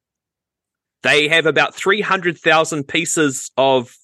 They 1.03 1.27
have 1.27 1.45
about 1.45 1.75
three 1.75 2.01
hundred 2.01 2.37
thousand 2.37 2.87
pieces 2.87 3.51
of 3.57 3.95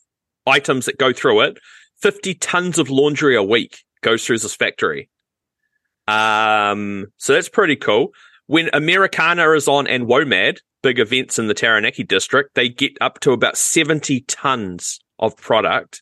items 0.45 0.85
that 0.85 0.97
go 0.97 1.13
through 1.13 1.41
it. 1.41 1.57
Fifty 2.01 2.33
tons 2.35 2.77
of 2.77 2.89
laundry 2.89 3.35
a 3.35 3.43
week 3.43 3.83
goes 4.01 4.25
through 4.25 4.39
this 4.39 4.55
factory. 4.55 5.09
Um, 6.07 7.07
so 7.17 7.33
that's 7.33 7.49
pretty 7.49 7.77
cool 7.77 8.11
when 8.47 8.67
Americarna 8.67 9.55
is 9.55 9.67
on 9.67 9.87
and 9.87 10.05
WOMAD, 10.05 10.59
big 10.81 10.99
events 10.99 11.39
in 11.39 11.47
the 11.47 11.53
Taranaki 11.53 12.03
district, 12.03 12.55
they 12.55 12.69
get 12.69 12.93
up 13.01 13.19
to 13.21 13.31
about 13.31 13.57
70 13.57 14.21
tons 14.21 14.99
of 15.19 15.37
product. 15.37 16.01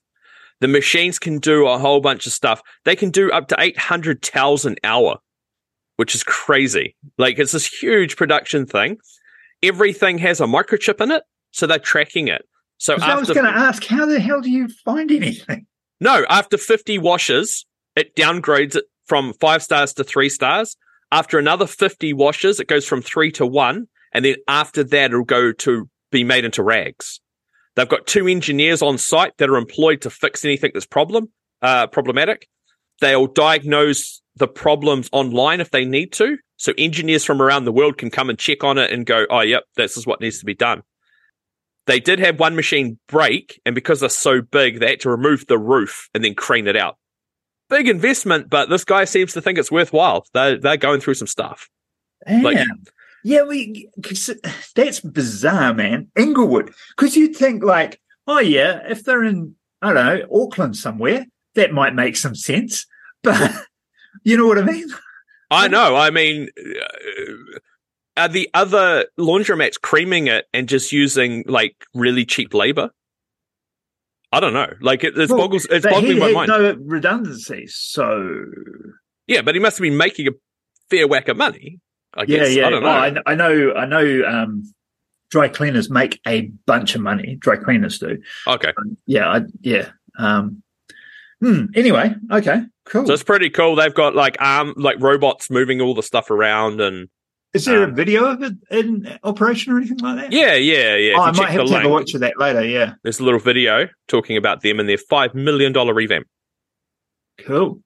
The 0.60 0.68
machines 0.68 1.20
can 1.20 1.40
do 1.40 1.68
a 1.68 1.78
whole 1.78 2.02
bunch 2.02 2.26
of 2.26 2.34
stuff. 2.34 2.62
They 2.84 2.96
can 2.96 3.10
do 3.10 3.32
up 3.32 3.48
to 3.50 3.56
800 3.60 4.22
towels 4.22 4.66
an 4.66 4.76
hour, 4.84 5.18
which 6.02 6.16
is 6.16 6.24
crazy. 6.24 6.96
Like 7.20 7.38
it's 7.38 7.52
this 7.52 7.68
huge 7.68 8.16
production 8.16 8.66
thing. 8.66 8.98
Everything 9.62 10.18
has 10.18 10.42
a 10.42 10.46
microchip 10.46 11.00
in 11.00 11.12
it, 11.12 11.22
so 11.52 11.68
they're 11.68 11.78
tracking 11.78 12.28
it. 12.28 12.42
So 12.80 12.96
'Cause 12.96 13.04
I 13.04 13.14
was 13.20 13.30
going 13.30 13.46
to 13.46 13.52
ask, 13.52 13.86
how 13.86 14.08
the 14.08 14.20
hell 14.20 14.42
do 14.42 14.50
you 14.50 14.68
find 14.84 15.12
anything? 15.12 15.68
no, 16.00 16.26
after 16.28 16.58
50 16.58 16.98
washes, 16.98 17.68
it 17.96 18.16
downgrades 18.16 18.76
it 18.76 18.86
from 19.06 19.34
five 19.34 19.62
stars 19.62 19.94
to 19.94 20.04
three 20.04 20.28
stars. 20.28 20.76
After 21.12 21.38
another 21.38 21.68
50 21.68 22.14
washes, 22.14 22.60
it 22.60 22.68
goes 22.68 22.88
from 22.88 23.04
three 23.04 23.32
to 23.34 23.46
one. 23.46 23.86
And 24.12 24.26
then 24.26 24.38
after 24.48 24.84
that, 24.84 25.12
it'll 25.12 25.24
go 25.24 25.52
to 25.52 25.88
be 26.12 26.24
made 26.24 26.46
into 26.46 26.64
rags. 26.64 27.22
They've 27.76 27.88
got 27.88 28.08
two 28.08 28.28
engineers 28.28 28.82
on 28.82 28.98
site 28.98 29.38
that 29.38 29.52
are 29.52 29.56
employed 29.56 30.02
to 30.02 30.10
fix 30.10 30.44
anything 30.44 30.72
that's 30.74 30.88
problem, 30.88 31.30
uh, 31.62 31.86
problematic. 31.86 32.48
They'll 33.02 33.28
diagnose 33.28 34.22
the 34.36 34.48
problems 34.48 35.10
online 35.12 35.60
if 35.60 35.72
they 35.72 35.86
need 35.86 36.14
to. 36.14 36.38
So 36.58 36.74
engineers 36.78 37.26
from 37.26 37.42
around 37.42 37.66
the 37.66 37.72
world 37.72 37.98
can 37.98 38.10
come 38.10 38.30
and 38.30 38.40
check 38.40 38.64
on 38.64 38.78
it 38.78 38.92
and 38.92 39.06
go, 39.06 39.26
oh, 39.30 39.42
yep, 39.42 39.64
this 39.76 39.98
is 39.98 40.08
what 40.08 40.22
needs 40.22 40.40
to 40.40 40.46
be 40.46 40.54
done. 40.54 40.84
They 41.88 42.00
did 42.00 42.20
have 42.20 42.40
one 42.40 42.56
machine 42.56 43.00
break, 43.08 43.60
and 43.66 43.74
because 43.74 44.00
they're 44.00 44.10
so 44.10 44.42
big, 44.42 44.80
they 44.80 44.92
had 44.92 45.00
to 45.02 45.10
remove 45.10 45.48
the 45.48 45.58
roof 45.58 46.10
and 46.14 46.24
then 46.24 46.36
crane 46.36 46.68
it 46.68 46.78
out. 46.78 46.98
Big 47.70 47.90
investment, 47.90 48.50
but 48.50 48.70
this 48.70 48.84
guy 48.84 49.06
seems 49.06 49.34
to 49.34 49.42
think 49.42 49.58
it's 49.58 49.72
worthwhile. 49.72 50.26
They're, 50.34 50.58
they're 50.58 50.78
going 50.78 51.02
through 51.02 51.16
some 51.16 51.28
stuff. 51.28 51.70
Damn. 52.28 52.44
Like- 52.44 52.68
yeah, 53.24 53.44
we. 53.44 53.90
that's 54.76 55.00
bizarre, 55.00 55.74
man. 55.74 56.08
Inglewood, 56.18 56.74
because 56.96 57.16
you'd 57.16 57.36
think 57.36 57.64
like, 57.64 58.00
oh 58.28 58.40
yeah, 58.40 58.82
if 58.90 59.04
they're 59.04 59.24
in, 59.24 59.56
I 59.82 59.94
don't 59.94 60.06
know, 60.06 60.44
Auckland 60.44 60.76
somewhere, 60.76 61.26
that 61.56 61.72
might 61.72 61.94
make 61.94 62.18
some 62.18 62.36
sense. 62.36 62.86
But 63.24 63.52
you 64.24 64.38
know 64.38 64.48
what 64.48 64.58
I 64.58 64.64
mean? 64.64 64.88
I 65.50 65.68
know. 65.68 65.96
I 65.96 66.10
mean, 66.10 66.50
uh, 66.58 67.62
are 68.18 68.28
the 68.28 68.50
other 68.54 69.06
laundromats 69.20 69.80
creaming 69.82 70.28
it 70.28 70.46
and 70.54 70.68
just 70.68 70.92
using 70.92 71.44
like 71.48 71.76
really 71.94 72.26
cheap 72.26 72.54
labor? 72.54 72.92
I 74.32 74.40
don't 74.40 74.54
know. 74.54 74.74
Like 74.80 75.04
it, 75.04 75.18
it's 75.18 75.32
Well, 75.32 75.42
boggles. 75.42 75.68
It's 75.70 75.86
boggling 75.86 76.20
my 76.20 76.32
mind. 76.32 76.50
no 76.50 76.74
redundancy. 76.80 77.68
so 77.68 78.46
yeah, 79.28 79.42
but 79.42 79.56
he 79.56 79.62
must 79.62 79.78
have 79.78 79.84
been 79.84 79.98
making 79.98 80.28
a 80.28 80.32
fair 80.90 81.08
whack 81.08 81.28
of 81.28 81.38
money. 81.38 81.80
I 82.14 82.26
guess. 82.26 82.54
yeah. 82.54 82.68
I 82.68 82.70
don't 82.70 82.82
know. 82.84 82.88
Well, 82.90 83.22
I, 83.26 83.32
I 83.32 83.36
know, 83.36 83.74
I 83.74 83.86
know. 83.86 84.24
Um, 84.26 84.64
dry 85.30 85.48
cleaners 85.48 85.90
make 85.90 86.20
a 86.28 86.52
bunch 86.66 86.96
of 86.96 87.02
money. 87.02 87.38
Dry 87.40 87.56
cleaners 87.56 88.00
do. 88.00 88.18
okay. 88.48 88.74
Yeah, 89.06 89.28
I, 89.30 89.42
yeah. 89.62 89.90
Um, 90.18 90.62
hmm, 91.42 91.66
anyway, 91.76 92.16
okay, 92.32 92.62
cool. 92.86 93.06
So 93.06 93.14
it's 93.14 93.24
pretty 93.24 93.50
cool. 93.50 93.76
They've 93.76 93.94
got 93.94 94.16
like 94.16 94.38
arm 94.40 94.74
like 94.78 94.96
robots 95.02 95.50
moving 95.50 95.82
all 95.82 95.94
the 95.94 96.04
stuff 96.04 96.32
around 96.32 96.80
and 96.80 97.10
Is 97.54 97.66
there 97.66 97.82
a 97.84 97.88
um, 97.88 97.96
video 97.96 98.26
of 98.26 98.42
it 98.42 98.54
in 98.70 99.18
operation 99.24 99.74
or 99.74 99.78
anything 99.78 99.98
like 99.98 100.16
that? 100.18 100.32
yeah, 100.32 100.54
yeah, 100.56 100.96
yeah. 100.96 101.16
Oh, 101.18 101.24
I 101.24 101.32
might 101.34 101.50
have 101.50 101.68
the 101.68 101.68
to 101.68 101.74
have 101.74 101.84
a 101.84 101.88
link, 101.90 101.90
watch 101.90 102.14
of 102.14 102.22
that 102.22 102.40
later. 102.40 102.64
Yeah, 102.66 102.94
there's 103.04 103.20
a 103.20 103.24
little 103.26 103.40
video 103.42 103.90
talking 104.08 104.38
about 104.38 104.62
them 104.62 104.80
and 104.80 104.88
their 104.88 104.98
five 104.98 105.36
million 105.36 105.74
dollar 105.74 105.94
revamp. 105.94 106.28
cool. 107.46 107.82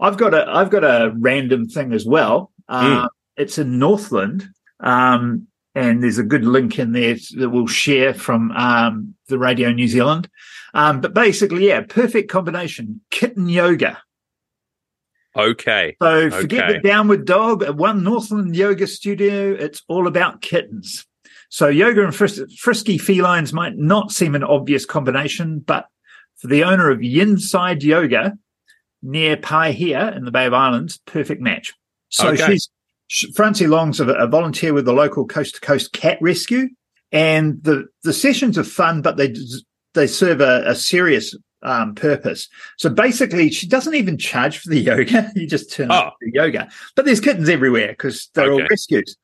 I've 0.00 0.16
got 0.16 0.32
a 0.34 0.46
I've 0.48 0.70
got 0.70 0.84
a 0.84 1.12
random 1.18 1.68
thing 1.68 1.92
as 1.92 2.04
well. 2.06 2.52
Uh, 2.68 3.02
Hmm. 3.02 3.06
It's 3.36 3.58
in 3.58 3.78
Northland, 3.78 4.48
um, 4.80 5.46
and 5.74 6.02
there's 6.02 6.16
a 6.18 6.22
good 6.22 6.44
link 6.44 6.78
in 6.78 6.92
there 6.92 7.16
that 7.36 7.50
we'll 7.50 7.66
share 7.66 8.14
from 8.14 8.50
um, 8.52 9.14
the 9.28 9.38
Radio 9.38 9.70
New 9.72 9.88
Zealand. 9.88 10.26
Um, 10.76 11.00
but 11.00 11.14
basically, 11.14 11.68
yeah, 11.68 11.80
perfect 11.82 12.30
combination: 12.30 13.00
kitten 13.10 13.48
yoga. 13.48 13.98
Okay. 15.36 15.96
So 16.00 16.30
forget 16.30 16.64
Okay. 16.64 16.72
the 16.74 16.88
downward 16.88 17.24
dog. 17.26 17.62
At 17.62 17.76
one 17.76 18.02
Northland 18.02 18.56
Yoga 18.56 18.86
Studio, 18.86 19.52
it's 19.52 19.82
all 19.88 20.06
about 20.06 20.40
kittens. 20.40 21.06
So 21.48 21.68
yoga 21.68 22.04
and 22.04 22.14
fris- 22.14 22.42
frisky 22.58 22.98
felines 22.98 23.52
might 23.52 23.76
not 23.76 24.10
seem 24.12 24.34
an 24.34 24.42
obvious 24.44 24.84
combination, 24.84 25.60
but 25.60 25.86
for 26.36 26.48
the 26.48 26.64
owner 26.64 26.90
of 26.90 26.98
Yinside 27.00 27.82
Yoga 27.82 28.36
near 29.02 29.36
Paihia 29.36 30.16
in 30.16 30.24
the 30.24 30.30
Bay 30.30 30.46
of 30.46 30.54
Islands, 30.54 30.98
perfect 31.06 31.40
match. 31.40 31.72
So 32.08 32.28
Okay. 32.28 32.52
she's 32.52 32.68
sh- 33.08 33.26
Francie 33.34 33.66
Long's 33.66 34.00
a, 34.00 34.08
a 34.08 34.26
volunteer 34.26 34.72
with 34.72 34.84
the 34.86 34.92
local 34.92 35.26
coast 35.26 35.54
to 35.56 35.60
coast 35.60 35.92
cat 35.92 36.18
rescue, 36.20 36.68
and 37.12 37.62
the 37.62 37.86
the 38.04 38.12
sessions 38.12 38.58
are 38.58 38.64
fun, 38.64 39.02
but 39.02 39.16
they 39.16 39.34
they 39.96 40.06
serve 40.06 40.40
a, 40.40 40.62
a 40.66 40.74
serious 40.76 41.34
um, 41.62 41.96
purpose. 41.96 42.48
So 42.78 42.88
basically, 42.88 43.50
she 43.50 43.66
doesn't 43.66 43.94
even 43.94 44.18
charge 44.18 44.58
for 44.58 44.68
the 44.70 44.78
yoga. 44.78 45.32
You 45.34 45.48
just 45.48 45.72
turn 45.72 45.90
Oh. 45.90 45.94
up 45.96 46.16
the 46.20 46.30
yoga. 46.32 46.68
But 46.94 47.04
there's 47.06 47.18
kittens 47.20 47.48
everywhere 47.48 47.88
because 47.88 48.30
they're 48.34 48.52
all 48.52 48.60
Okay. 48.60 48.68
rescues. 48.70 49.16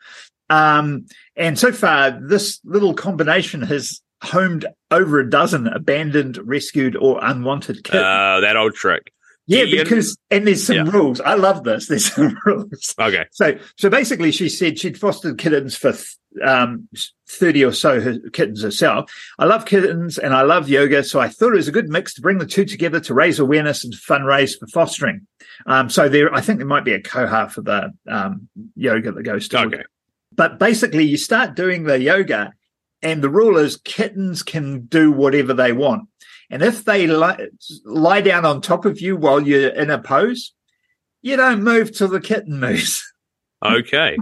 Um, 0.50 1.07
and 1.37 1.59
so 1.59 1.71
far, 1.73 2.11
this 2.21 2.59
little 2.64 2.95
combination 2.95 3.62
has 3.62 4.00
homed 4.23 4.67
over 4.91 5.21
a 5.21 5.29
dozen 5.31 5.67
abandoned, 5.69 6.38
rescued, 6.43 6.97
or 6.97 7.19
unwanted 7.23 7.85
kittens. 7.85 8.02
Uh, 8.05 8.41
that 8.41 8.57
old 8.57 8.75
trick. 8.75 9.12
yeah, 9.47 9.64
because 9.64 10.17
and 10.31 10.47
there's 10.47 10.67
some 10.67 10.76
yeah. 10.76 10.91
rules. 10.93 11.21
I 11.21 11.35
love 11.35 11.64
this. 11.64 11.87
There's 11.88 12.12
some 12.12 12.37
rules. 12.45 12.95
Okay. 12.99 13.25
So, 13.33 13.59
so 13.79 13.88
basically, 13.91 14.31
she 14.33 14.49
said 14.49 14.79
she'd 14.79 14.99
fostered 14.99 15.38
kittens 15.38 15.76
for 15.76 15.95
um, 16.45 16.89
thirty 17.29 17.65
or 17.65 17.73
so 17.73 18.19
kittens 18.33 18.62
herself. 18.62 19.12
I 19.39 19.45
love 19.45 19.65
kittens 19.65 20.19
and 20.19 20.35
I 20.35 20.43
love 20.43 20.69
yoga, 20.69 21.05
so 21.05 21.21
I 21.21 21.29
thought 21.29 21.53
it 21.53 21.57
was 21.57 21.69
a 21.69 21.73
good 21.73 21.89
mix 21.89 22.15
to 22.15 22.23
bring 22.23 22.39
the 22.39 22.47
two 22.47 22.65
together 22.65 23.01
to 23.01 23.15
raise 23.15 23.39
awareness 23.39 23.85
and 23.85 23.95
fundraise 23.95 24.59
for 24.59 24.67
fostering. 24.67 25.27
Um, 25.67 25.91
so 25.91 26.09
there, 26.09 26.33
I 26.35 26.41
think 26.41 26.59
there 26.59 26.67
might 26.67 26.85
be 26.85 26.95
a 26.95 27.03
koha 27.03 27.51
for 27.51 27.62
the 27.62 27.93
um, 28.09 28.49
yoga 28.75 29.12
that 29.12 29.23
goes 29.23 29.49
to. 29.49 29.59
Okay. 29.61 29.85
But 30.35 30.59
basically, 30.59 31.05
you 31.05 31.17
start 31.17 31.55
doing 31.55 31.85
the 31.85 32.01
yoga, 32.01 32.53
and 33.03 33.23
the 33.23 33.31
rule 33.31 33.59
is 33.59 33.77
kittens 33.77 34.43
can 34.43 34.87
do 34.87 35.12
whatever 35.12 35.53
they 35.53 35.73
want. 35.73 36.09
And 36.51 36.62
if 36.62 36.85
they 36.85 37.07
li- 37.07 37.49
lie 37.85 38.21
down 38.21 38.45
on 38.45 38.61
top 38.61 38.85
of 38.85 39.01
you 39.01 39.17
while 39.17 39.41
you're 39.41 39.71
in 39.71 39.91
a 39.91 39.99
pose, 39.99 40.53
you 41.23 41.37
don't 41.37 41.62
move 41.62 41.97
till 41.97 42.09
the 42.09 42.21
kitten 42.21 42.61
moves. 42.61 43.12
Okay. 43.64 44.16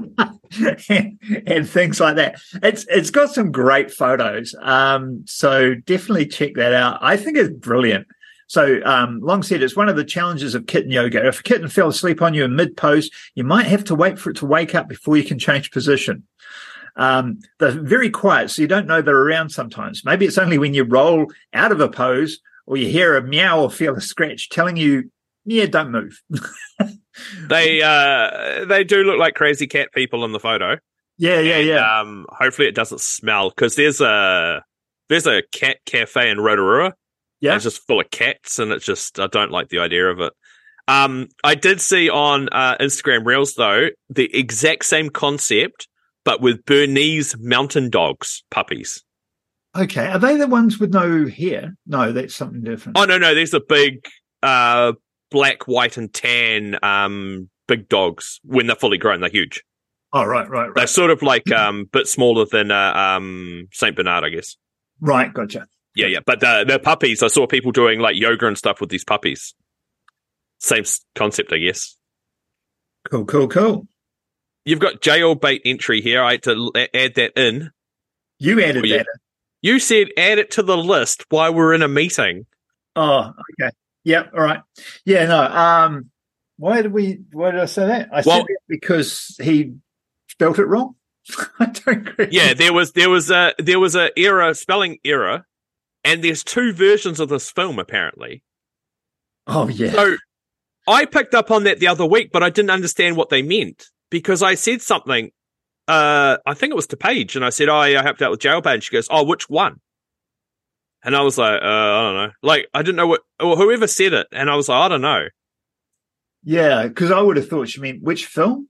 and, 0.89 1.19
and 1.47 1.69
things 1.69 2.01
like 2.01 2.17
that. 2.17 2.41
It's 2.63 2.87
it's 2.89 3.11
got 3.11 3.31
some 3.31 3.53
great 3.53 3.91
photos. 3.91 4.55
Um, 4.61 5.25
so 5.27 5.75
definitely 5.75 6.27
check 6.27 6.55
that 6.55 6.73
out. 6.73 6.99
I 7.01 7.17
think 7.17 7.37
it's 7.37 7.51
brilliant. 7.51 8.07
So 8.47 8.81
um, 8.85 9.21
Long 9.21 9.45
said 9.45 9.63
it's 9.63 9.77
one 9.77 9.89
of 9.89 9.95
the 9.95 10.05
challenges 10.05 10.57
of 10.57 10.67
kitten 10.67 10.91
yoga. 10.91 11.25
If 11.25 11.41
a 11.41 11.43
kitten 11.45 11.69
fell 11.69 11.89
asleep 11.89 12.21
on 12.21 12.35
you 12.35 12.45
in 12.45 12.57
mid 12.57 12.77
pose, 12.77 13.09
you 13.37 13.45
might 13.45 13.67
have 13.67 13.85
to 13.85 13.95
wait 13.95 14.19
for 14.19 14.31
it 14.31 14.37
to 14.39 14.47
wake 14.47 14.75
up 14.75 14.89
before 14.89 15.17
you 15.17 15.23
can 15.23 15.39
change 15.39 15.71
position. 15.71 16.25
Um, 16.97 17.39
they're 17.61 17.71
very 17.71 18.11
quiet, 18.11 18.51
so 18.51 18.61
you 18.61 18.69
don't 18.69 18.89
know 18.89 19.01
they're 19.01 19.17
around 19.17 19.51
sometimes. 19.51 20.05
Maybe 20.05 20.27
it's 20.27 20.37
only 20.37 20.59
when 20.59 20.75
you 20.75 20.83
roll 20.83 21.27
out 21.55 21.71
of 21.71 21.81
a 21.81 21.89
pose 21.89 22.41
or 22.67 22.77
you 22.77 22.89
hear 22.89 23.17
a 23.17 23.23
meow 23.23 23.61
or 23.61 23.71
feel 23.71 23.95
a 23.97 24.01
scratch 24.01 24.49
telling 24.49 24.77
you, 24.77 25.11
yeah, 25.51 25.67
don't 25.67 25.91
move. 25.91 26.23
They 27.49 27.83
uh 27.83 28.65
they 28.65 28.85
do 28.85 29.03
look 29.03 29.19
like 29.19 29.35
crazy 29.35 29.67
cat 29.67 29.89
people 29.93 30.25
in 30.25 30.33
the 30.33 30.41
photo. 30.41 30.79
yeah, 31.19 31.41
yeah, 31.41 31.57
And, 31.57 31.67
yeah. 31.67 32.01
Um, 32.01 32.27
hopefully 32.31 32.69
it 32.69 32.75
doesn't 32.75 33.01
smell 33.01 33.51
because 33.51 33.77
there's 33.77 34.01
a 34.01 34.63
there's 35.09 35.27
a 35.27 35.43
cat 35.53 35.79
cafe 35.85 36.31
in 36.31 36.41
Rotorua. 36.41 36.95
Yeah. 37.41 37.55
it's 37.57 37.65
just 37.65 37.87
full 37.87 38.01
of 38.01 38.11
cats, 38.11 38.59
and 38.59 38.71
it's 38.71 38.85
just 38.87 39.19
I 39.19 39.27
don't 39.27 39.51
like 39.51 39.69
the 39.69 39.81
idea 39.81 40.07
of 40.07 40.21
it. 40.21 40.33
Um, 40.89 41.29
I 41.45 41.55
did 41.55 41.81
see 41.81 42.09
on 42.09 42.49
uh, 42.53 42.77
Instagram 42.79 43.27
Reels 43.27 43.55
though 43.55 43.89
the 44.09 44.35
exact 44.35 44.85
same 44.87 45.11
concept, 45.11 45.89
but 46.25 46.41
with 46.41 46.65
Bernese 46.65 47.37
mountain 47.39 47.91
dogs 47.91 48.45
puppies. 48.51 49.03
Okay. 49.77 50.07
Are 50.07 50.19
they 50.19 50.37
the 50.37 50.49
ones 50.49 50.79
with 50.79 50.93
no 50.93 51.27
hair? 51.27 51.77
No, 51.87 52.13
that's 52.13 52.35
something 52.35 52.63
different. 52.63 52.97
Oh 52.99 53.05
no, 53.05 53.19
no, 53.19 53.35
there's 53.35 53.55
a 53.55 53.61
big 53.61 54.07
uh 54.43 54.93
black, 55.31 55.67
white, 55.67 55.97
and 55.97 56.13
tan 56.13 56.79
um 56.83 57.49
big 57.69 57.89
dogs 57.89 58.41
when 58.45 58.67
they're 58.67 58.77
fully 58.77 58.99
grown. 58.99 59.21
They're 59.21 59.31
huge. 59.31 59.63
Oh, 60.13 60.25
right, 60.25 60.49
right, 60.49 60.67
right. 60.67 60.75
They're 60.75 60.87
sort 60.87 61.11
of 61.11 61.23
like 61.23 61.51
um 61.53 61.87
bit 61.93 62.07
smaller 62.07 62.47
than 62.51 62.71
uh, 62.71 62.93
um 62.95 63.69
Saint 63.73 63.97
Bernard, 63.97 64.25
I 64.25 64.31
guess. 64.31 64.57
Right, 65.01 65.33
gotcha. 65.33 65.67
Yeah, 65.95 66.07
yeah. 66.07 66.21
But 66.25 66.41
the 66.41 66.65
the 66.67 66.79
puppies, 66.79 67.23
I 67.23 67.29
saw 67.29 67.47
people 67.47 67.73
doing 67.73 68.01
like 68.01 68.17
yoga 68.17 68.47
and 68.47 68.59
stuff 68.59 68.81
with 68.81 68.91
these 68.91 69.05
puppies. 69.05 69.55
Same 70.59 70.85
concept, 71.15 71.53
I 71.53 71.59
guess. 71.59 71.97
Cool, 73.11 73.25
cool, 73.25 73.49
cool. 73.49 73.87
You've 74.65 74.79
got 74.79 75.01
jailbait 75.01 75.61
entry 75.65 76.01
here. 76.03 76.23
I 76.23 76.33
had 76.33 76.43
to 76.45 76.73
add 76.95 77.15
that 77.15 77.33
in. 77.37 77.71
You 78.39 78.63
added 78.63 78.85
that. 78.85 79.07
You 79.63 79.79
said 79.79 80.09
add 80.17 80.39
it 80.39 80.53
to 80.53 80.63
the 80.63 80.77
list 80.77 81.25
while 81.29 81.53
we're 81.55 81.75
in 81.75 81.83
a 81.83 81.89
meeting. 81.89 82.47
Oh, 82.97 83.33
okay. 83.61 83.71
Yeah, 84.11 84.25
all 84.35 84.43
right. 84.43 84.61
Yeah, 85.05 85.27
no. 85.27 85.41
Um, 85.43 86.11
why 86.57 86.83
did 86.83 86.93
we? 86.93 87.21
Why 87.33 87.53
did 87.53 87.61
I 87.61 87.67
say 87.67 87.87
that? 87.87 88.09
I 88.13 88.23
Well- 88.27 88.39
said 88.39 88.47
it 88.49 88.59
because 88.69 89.37
he 89.43 89.75
spelt 90.29 90.59
it 90.59 90.65
wrong. 90.67 90.97
I 91.61 91.67
don't 91.67 92.09
agree. 92.09 92.29
Yeah, 92.33 92.55
there 92.55 92.73
was 92.73 92.93
there 92.93 93.11
was 93.11 93.31
a 93.31 93.55
there 93.59 93.79
was 93.79 93.95
a 93.95 94.11
error 94.19 94.53
spelling 94.55 94.99
error, 95.05 95.47
and 96.03 96.25
there's 96.25 96.43
two 96.43 96.73
versions 96.73 97.21
of 97.21 97.29
this 97.29 97.51
film 97.51 97.79
apparently. 97.79 98.43
Oh, 99.47 99.69
yeah. 99.69 99.93
So 99.93 100.17
I 100.89 101.05
picked 101.05 101.35
up 101.35 101.51
on 101.51 101.65
that 101.65 101.79
the 101.79 101.89
other 101.89 102.07
week, 102.07 102.31
but 102.33 102.43
I 102.43 102.51
didn't 102.51 102.71
understand 102.71 103.17
what 103.17 103.29
they 103.31 103.43
meant 103.43 103.87
because 104.11 104.43
I 104.43 104.55
said 104.55 104.83
something. 104.83 105.31
Uh, 105.89 106.37
I 106.47 106.55
think 106.55 106.71
it 106.73 106.77
was 106.77 106.87
to 106.89 106.97
Paige, 106.97 107.37
and 107.37 107.45
I 107.45 107.51
said, 107.51 107.69
"Oh, 107.69 107.83
yeah, 107.85 108.01
I 108.01 108.03
helped 108.03 108.23
out 108.23 108.31
with 108.31 108.41
jailbait." 108.41 108.75
And 108.75 108.83
she 108.83 108.93
goes, 108.93 109.09
"Oh, 109.11 109.25
which 109.25 109.49
one?" 109.49 109.81
And 111.03 111.17
I 111.17 111.23
was 111.23 111.39
like, 111.39 111.63
uh, 111.63 111.65
"I 111.65 112.03
don't 112.03 112.15
know." 112.15 112.31
Like 112.43 112.67
I 112.75 112.83
didn't 112.83 112.97
know 112.97 113.07
what 113.07 113.23
or 113.39 113.57
whoever 113.57 113.87
said 113.87 114.13
it, 114.13 114.27
and 114.33 114.51
I 114.51 114.57
was 114.57 114.69
like, 114.69 114.77
"I 114.77 114.89
don't 114.89 115.01
know." 115.01 115.27
Yeah, 116.43 116.87
because 116.89 117.11
I 117.11 117.21
would 117.21 117.37
have 117.37 117.49
thought 117.49 117.69
she 117.69 117.81
meant 117.81 118.03
which 118.03 118.27
film? 118.27 118.69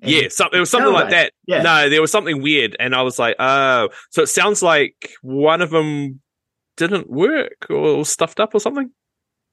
And- 0.00 0.10
yeah, 0.10 0.20
it 0.22 0.58
was 0.58 0.70
something 0.70 0.92
like 0.92 1.10
that. 1.10 1.32
Yeah. 1.46 1.62
No, 1.62 1.88
there 1.88 2.00
was 2.00 2.10
something 2.10 2.42
weird, 2.42 2.76
and 2.80 2.94
I 2.94 3.02
was 3.02 3.18
like, 3.18 3.36
"Oh." 3.38 3.88
So 4.10 4.22
it 4.22 4.28
sounds 4.28 4.62
like 4.62 5.12
one 5.22 5.62
of 5.62 5.70
them 5.70 6.20
didn't 6.76 7.10
work 7.10 7.66
or 7.70 7.98
was 7.98 8.08
stuffed 8.08 8.40
up 8.40 8.54
or 8.54 8.60
something. 8.60 8.90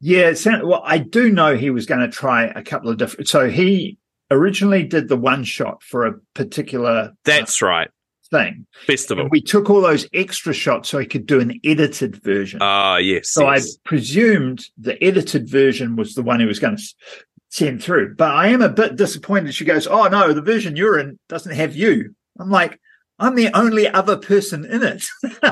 Yeah, 0.02 0.30
it 0.30 0.38
sound, 0.38 0.66
well, 0.66 0.82
I 0.86 0.98
do 0.98 1.30
know 1.30 1.58
he 1.58 1.70
was 1.70 1.86
going 1.86 2.00
to 2.00 2.08
try 2.08 2.46
a 2.46 2.64
couple 2.64 2.90
of 2.90 2.98
different. 2.98 3.28
So 3.28 3.50
he 3.50 3.98
originally 4.32 4.84
did 4.84 5.10
the 5.10 5.18
one 5.18 5.44
shot 5.44 5.84
for 5.84 6.06
a 6.06 6.14
particular 6.34 7.12
That's 7.26 7.62
right. 7.62 7.90
Thing. 8.32 8.66
Festival. 8.86 9.24
And 9.24 9.32
we 9.32 9.42
took 9.42 9.70
all 9.70 9.82
those 9.82 10.08
extra 10.14 10.54
shots 10.54 10.90
so 10.90 11.00
he 11.00 11.06
could 11.06 11.26
do 11.26 11.40
an 11.40 11.60
edited 11.64 12.16
version. 12.24 12.60
Ah, 12.62 12.98
yes. 12.98 13.30
so 13.30 13.50
yes. 13.50 13.76
I 13.76 13.88
presumed 13.88 14.66
the 14.78 15.02
edited 15.04 15.50
version 15.50 15.96
was 15.96 16.16
the 16.16 16.22
one 16.22 16.40
he 16.40 16.46
was 16.46 16.60
going 16.60 16.78
to 16.78 16.84
send 17.50 17.84
through. 17.84 18.16
But 18.16 18.32
I 18.34 18.48
am 18.48 18.62
a 18.62 18.70
bit 18.70 18.96
disappointed. 18.96 19.54
She 19.56 19.66
goes, 19.66 19.88
"Oh 19.88 20.08
no, 20.08 20.34
the 20.34 20.42
version 20.42 20.76
you're 20.76 21.00
in 21.00 21.20
doesn't 21.28 21.56
have 21.56 21.76
you." 21.76 22.16
I'm 22.40 22.50
like, 22.50 22.80
I'm 23.20 23.36
the 23.36 23.50
only 23.54 23.88
other 23.88 24.16
person 24.18 24.66
in 24.66 24.82
it. 24.84 25.08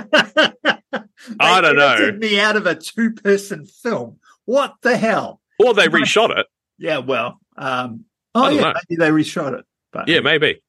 I 1.39 1.61
don't 1.61 1.75
know. 1.75 2.11
Me 2.13 2.39
out 2.39 2.55
of 2.55 2.65
a 2.65 2.75
two-person 2.75 3.65
film. 3.65 4.19
What 4.45 4.75
the 4.81 4.95
hell? 4.95 5.41
or 5.59 5.73
they 5.73 5.87
reshot 5.87 6.37
it. 6.37 6.45
Yeah, 6.77 6.99
well, 6.99 7.39
um, 7.57 8.05
I 8.35 8.47
oh 8.47 8.49
yeah, 8.51 8.61
know. 8.61 8.73
maybe 8.89 8.99
they 8.99 9.09
reshot 9.09 9.57
it. 9.57 9.65
But 9.91 10.07
Yeah, 10.07 10.19
maybe. 10.21 10.61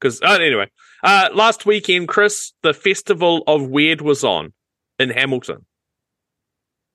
Because 0.00 0.20
oh, 0.22 0.34
anyway, 0.34 0.70
uh, 1.02 1.28
last 1.34 1.66
weekend, 1.66 2.08
Chris, 2.08 2.52
the 2.62 2.74
Festival 2.74 3.42
of 3.46 3.68
Weird 3.68 4.00
was 4.00 4.24
on 4.24 4.52
in 4.98 5.10
Hamilton. 5.10 5.64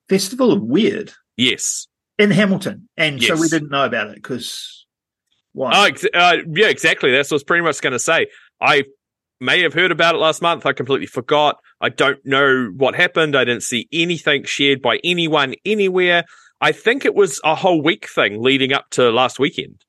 Festival 0.08 0.52
of 0.52 0.62
Weird 0.62 1.12
Yes, 1.36 1.86
in 2.18 2.30
Hamilton, 2.30 2.88
and 2.96 3.22
so 3.22 3.36
we 3.36 3.48
didn't 3.48 3.70
know 3.70 3.84
about 3.84 4.08
it 4.08 4.16
because 4.16 4.86
Why? 5.52 5.72
Oh, 5.74 5.84
ex- 5.84 6.04
uh, 6.14 6.36
yeah, 6.54 6.68
exactly. 6.68 7.10
That's 7.10 7.30
what 7.30 7.36
I 7.36 7.36
was 7.36 7.44
pretty 7.44 7.64
much 7.64 7.80
going 7.80 7.92
to 7.92 7.98
say. 7.98 8.26
I 8.60 8.84
may 9.40 9.62
have 9.62 9.74
heard 9.74 9.90
about 9.90 10.14
it 10.14 10.18
last 10.18 10.40
month. 10.40 10.66
I 10.66 10.72
completely 10.72 11.06
forgot. 11.06 11.56
I 11.80 11.88
don't 11.88 12.24
know 12.24 12.70
what 12.76 12.94
happened. 12.94 13.36
I 13.36 13.44
didn't 13.44 13.64
see 13.64 13.88
anything 13.92 14.44
shared 14.44 14.80
by 14.80 15.00
anyone 15.02 15.54
anywhere. 15.64 16.24
I 16.60 16.70
think 16.70 17.04
it 17.04 17.14
was 17.14 17.40
a 17.44 17.56
whole 17.56 17.82
week 17.82 18.08
thing 18.08 18.40
leading 18.40 18.72
up 18.72 18.88
to 18.90 19.10
last 19.10 19.40
weekend. 19.40 19.84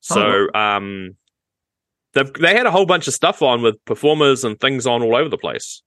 So, 0.00 0.48
um, 0.54 1.16
they've, 2.18 2.32
they 2.34 2.54
had 2.54 2.66
a 2.66 2.70
whole 2.70 2.86
bunch 2.86 3.08
of 3.08 3.14
stuff 3.14 3.42
on 3.42 3.62
with 3.62 3.82
performers 3.84 4.44
and 4.44 4.58
things 4.60 4.86
on 4.86 5.02
all 5.02 5.16
over 5.16 5.28
the 5.28 5.38
place. 5.38 5.82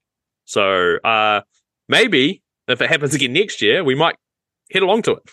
So, 0.46 0.98
uh, 1.04 1.42
maybe 1.88 2.42
if 2.68 2.82
it 2.82 2.90
happens 2.90 3.14
again 3.14 3.34
next 3.34 3.62
year, 3.62 3.84
we 3.84 3.96
might 3.96 4.16
head 4.72 4.82
along 4.84 5.04
to 5.04 5.12
it. 5.14 5.24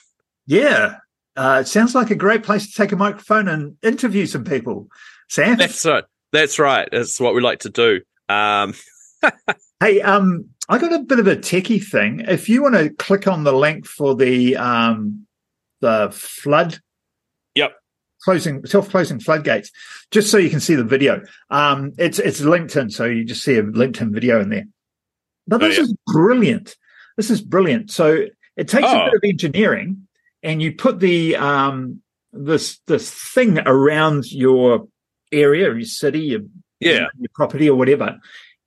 yeah. 0.47 0.97
Uh, 1.37 1.61
it 1.61 1.69
sounds 1.69 1.95
like 1.95 2.11
a 2.11 2.17
great 2.17 2.43
place 2.43 2.67
to 2.67 2.73
take 2.75 2.91
a 2.91 2.97
microphone 2.97 3.47
and 3.47 3.77
interview 3.81 4.27
some 4.27 4.43
people. 4.43 4.89
Sam? 5.29 5.57
That's 5.57 5.85
right. 5.87 6.03
That's 6.33 6.59
right. 6.59 6.89
That's 6.91 7.21
what 7.21 7.33
we 7.33 7.41
like 7.41 7.61
to 7.61 7.71
do. 7.71 8.01
Um, 8.29 8.75
Hey, 9.81 10.01
um, 10.01 10.47
I 10.69 10.79
got 10.79 10.93
a 10.93 10.99
bit 10.99 11.21
of 11.21 11.29
a 11.29 11.37
techie 11.37 11.81
thing. 11.85 12.25
If 12.27 12.49
you 12.49 12.63
want 12.63 12.75
to 12.75 12.91
click 12.91 13.29
on 13.29 13.45
the 13.45 13.53
link 13.53 13.87
for 13.87 14.17
the 14.17 14.57
um, 14.57 15.27
the 15.81 16.09
flood, 16.13 16.81
Yep. 17.55 17.73
Closing 18.25 18.65
self-closing 18.67 19.21
floodgates, 19.21 19.71
just 20.11 20.31
so 20.31 20.39
you 20.39 20.51
can 20.51 20.61
see 20.61 20.75
the 20.75 20.85
video. 20.85 21.23
Um, 21.51 21.93
it's 21.99 22.19
it's 22.19 22.41
LinkedIn, 22.41 22.93
so 22.93 23.05
you 23.05 23.25
just 23.25 23.45
see 23.45 23.57
a 23.57 23.63
LinkedIn 23.63 24.13
video 24.13 24.41
in 24.41 24.51
there. 24.51 24.65
But 25.47 25.63
Oh, 25.63 25.69
this 25.69 25.77
yeah. 25.79 25.85
is 25.85 25.95
brilliant. 26.07 26.77
This 27.17 27.31
is 27.31 27.41
brilliant. 27.41 27.91
So 27.91 28.27
it 28.57 28.69
takes 28.69 28.89
a 28.89 29.03
Oh. 29.03 29.05
bit 29.07 29.15
of 29.15 29.21
engineering, 29.25 30.07
and 30.43 30.61
you 30.61 30.73
put 30.73 31.01
the 31.01 31.37
um 31.37 32.03
this 32.33 32.79
this 32.87 33.11
thing 33.11 33.59
around 33.61 34.31
your 34.31 34.89
area, 35.33 35.73
your 35.73 35.83
city, 35.83 36.21
your 36.21 36.41
yeah. 36.81 37.07
your 37.19 37.31
property 37.35 37.69
or 37.69 37.77
whatever. 37.77 38.19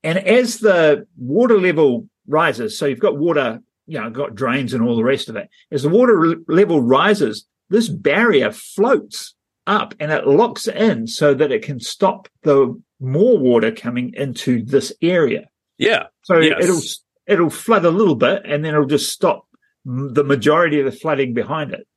And 0.03 0.17
as 0.17 0.59
the 0.59 1.05
water 1.17 1.59
level 1.59 2.07
rises, 2.27 2.77
so 2.77 2.85
you've 2.87 2.99
got 2.99 3.17
water, 3.17 3.59
you 3.85 3.99
know, 3.99 4.09
got 4.09 4.33
drains 4.35 4.73
and 4.73 4.83
all 4.83 4.95
the 4.95 5.03
rest 5.03 5.29
of 5.29 5.35
it. 5.35 5.47
As 5.71 5.83
the 5.83 5.89
water 5.89 6.35
level 6.47 6.81
rises, 6.81 7.45
this 7.69 7.87
barrier 7.87 8.51
floats 8.51 9.35
up 9.67 9.93
and 9.99 10.11
it 10.11 10.27
locks 10.27 10.67
in 10.67 11.07
so 11.07 11.33
that 11.33 11.51
it 11.51 11.63
can 11.63 11.79
stop 11.79 12.27
the 12.43 12.79
more 12.99 13.37
water 13.37 13.71
coming 13.71 14.13
into 14.15 14.63
this 14.63 14.91
area. 15.01 15.49
Yeah. 15.77 16.07
So 16.23 16.39
Yes. 16.39 16.63
it'll 16.63 16.81
it'll 17.27 17.49
flood 17.49 17.85
a 17.85 17.91
little 17.91 18.15
bit 18.15 18.41
and 18.45 18.63
then 18.65 18.73
it'll 18.73 18.85
just 18.85 19.11
stop 19.11 19.47
the 19.85 20.23
majority 20.23 20.79
of 20.79 20.85
the 20.85 20.91
flooding 20.91 21.33
behind 21.33 21.71
it. 21.73 21.87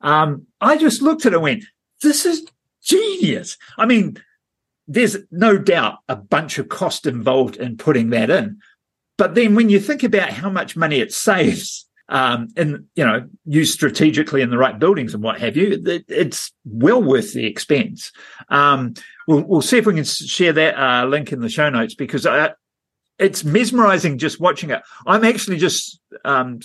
Um, 0.00 0.46
I 0.60 0.76
just 0.76 1.02
looked 1.02 1.24
at 1.26 1.32
it 1.32 1.36
and 1.36 1.42
went, 1.42 1.64
this 2.02 2.26
is 2.26 2.44
genius. 2.82 3.56
I 3.78 3.86
mean, 3.86 4.16
there's 4.88 5.16
no 5.30 5.56
doubt 5.58 5.98
a 6.08 6.16
bunch 6.16 6.58
of 6.58 6.68
cost 6.68 7.06
involved 7.06 7.56
in 7.56 7.76
putting 7.76 8.10
that 8.10 8.30
in. 8.30 8.58
But 9.16 9.34
then 9.34 9.54
when 9.54 9.68
you 9.68 9.78
think 9.80 10.02
about 10.02 10.30
how 10.30 10.50
much 10.50 10.76
money 10.76 10.98
it 11.00 11.12
saves, 11.28 11.86
um, 12.12 12.48
and 12.58 12.84
you 12.94 13.04
know, 13.04 13.26
used 13.46 13.72
strategically 13.72 14.42
in 14.42 14.50
the 14.50 14.58
right 14.58 14.78
buildings 14.78 15.14
and 15.14 15.22
what 15.22 15.40
have 15.40 15.56
you, 15.56 15.82
it, 15.86 16.04
it's 16.08 16.52
well 16.66 17.02
worth 17.02 17.32
the 17.32 17.46
expense. 17.46 18.12
Um, 18.50 18.92
we'll, 19.26 19.40
we'll 19.40 19.62
see 19.62 19.78
if 19.78 19.86
we 19.86 19.94
can 19.94 20.04
share 20.04 20.52
that 20.52 20.78
uh, 20.78 21.06
link 21.06 21.32
in 21.32 21.40
the 21.40 21.48
show 21.48 21.70
notes 21.70 21.94
because 21.94 22.26
uh, 22.26 22.50
it's 23.18 23.44
mesmerizing 23.44 24.18
just 24.18 24.38
watching 24.40 24.68
it. 24.70 24.82
I'm 25.06 25.24
actually 25.24 25.56
just 25.56 25.98
um, 26.26 26.60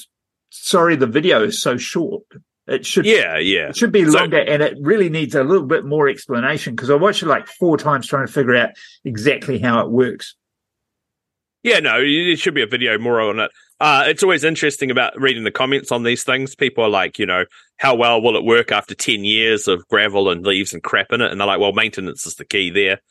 sorry 0.49 0.97
the 0.97 1.07
video 1.07 1.43
is 1.45 1.61
so 1.61 1.77
short. 1.77 2.23
It 2.67 2.85
should 2.85 3.05
Yeah. 3.05 3.37
Yeah. 3.37 3.69
it 3.69 3.77
should 3.77 3.93
be 3.93 4.03
So- 4.03 4.11
longer 4.19 4.39
and 4.39 4.61
it 4.61 4.75
really 4.81 5.07
needs 5.07 5.33
a 5.33 5.45
little 5.45 5.65
bit 5.65 5.85
more 5.85 6.09
explanation 6.09 6.75
because 6.75 6.89
I 6.89 6.95
watched 6.95 7.23
it 7.23 7.27
like 7.27 7.47
four 7.47 7.77
times 7.77 8.05
trying 8.05 8.27
to 8.27 8.33
figure 8.33 8.57
out 8.57 8.71
exactly 9.05 9.59
how 9.59 9.79
it 9.85 9.89
works. 9.89 10.35
Yeah, 11.63 11.79
no, 11.79 11.99
it 12.01 12.37
should 12.39 12.53
be 12.53 12.61
a 12.61 12.67
video 12.67 12.97
more 12.97 13.21
on 13.21 13.39
it. 13.39 13.51
Uh, 13.79 14.05
it's 14.07 14.23
always 14.23 14.43
interesting 14.43 14.89
about 14.89 15.19
reading 15.19 15.43
the 15.43 15.51
comments 15.51 15.91
on 15.91 16.03
these 16.03 16.23
things. 16.23 16.55
People 16.55 16.83
are 16.83 16.89
like, 16.89 17.19
you 17.19 17.25
know, 17.25 17.45
how 17.77 17.95
well 17.95 18.21
will 18.21 18.35
it 18.35 18.43
work 18.43 18.71
after 18.71 18.95
10 18.95 19.23
years 19.23 19.67
of 19.67 19.87
gravel 19.87 20.29
and 20.29 20.45
leaves 20.45 20.73
and 20.73 20.81
crap 20.81 21.13
in 21.13 21.21
it? 21.21 21.31
And 21.31 21.39
they're 21.39 21.47
like, 21.47 21.59
well, 21.59 21.73
maintenance 21.73 22.25
is 22.25 22.35
the 22.35 22.45
key 22.45 22.71
there. 22.71 23.01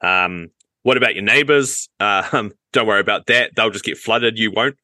Um, 0.00 0.48
what 0.82 0.96
about 0.96 1.14
your 1.14 1.24
neighbors? 1.24 1.88
Um, 2.00 2.52
don't 2.72 2.86
worry 2.86 3.00
about 3.00 3.26
that. 3.26 3.52
They'll 3.56 3.70
just 3.70 3.84
get 3.84 3.96
flooded. 3.96 4.38
You 4.38 4.50
won't. 4.50 4.76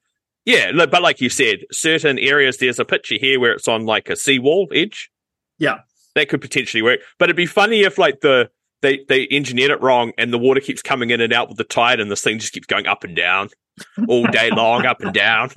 Yeah, 0.45 0.71
but 0.73 1.01
like 1.01 1.21
you 1.21 1.29
said, 1.29 1.59
certain 1.71 2.17
areas, 2.17 2.57
there's 2.57 2.79
a 2.79 2.85
picture 2.85 3.15
here 3.15 3.39
where 3.39 3.51
it's 3.51 3.67
on 3.67 3.85
like 3.85 4.09
a 4.09 4.15
seawall 4.15 4.67
edge. 4.73 5.11
Yeah. 5.59 5.81
That 6.15 6.29
could 6.29 6.41
potentially 6.41 6.81
work. 6.81 7.01
But 7.19 7.25
it'd 7.25 7.35
be 7.35 7.45
funny 7.45 7.81
if 7.81 7.99
like 7.99 8.21
the, 8.21 8.49
they, 8.81 9.05
they 9.07 9.27
engineered 9.29 9.71
it 9.71 9.81
wrong 9.81 10.11
and 10.17 10.33
the 10.33 10.39
water 10.39 10.59
keeps 10.59 10.81
coming 10.81 11.11
in 11.11 11.21
and 11.21 11.33
out 11.33 11.49
with 11.49 11.57
the 11.57 11.63
tide 11.63 11.99
and 11.99 12.09
this 12.09 12.21
thing 12.21 12.39
just 12.39 12.53
keeps 12.53 12.67
going 12.67 12.87
up 12.87 13.03
and 13.03 13.15
down 13.15 13.49
all 14.07 14.27
day 14.27 14.49
long, 14.51 14.85
up 14.85 15.01
and 15.01 15.13
down. 15.13 15.51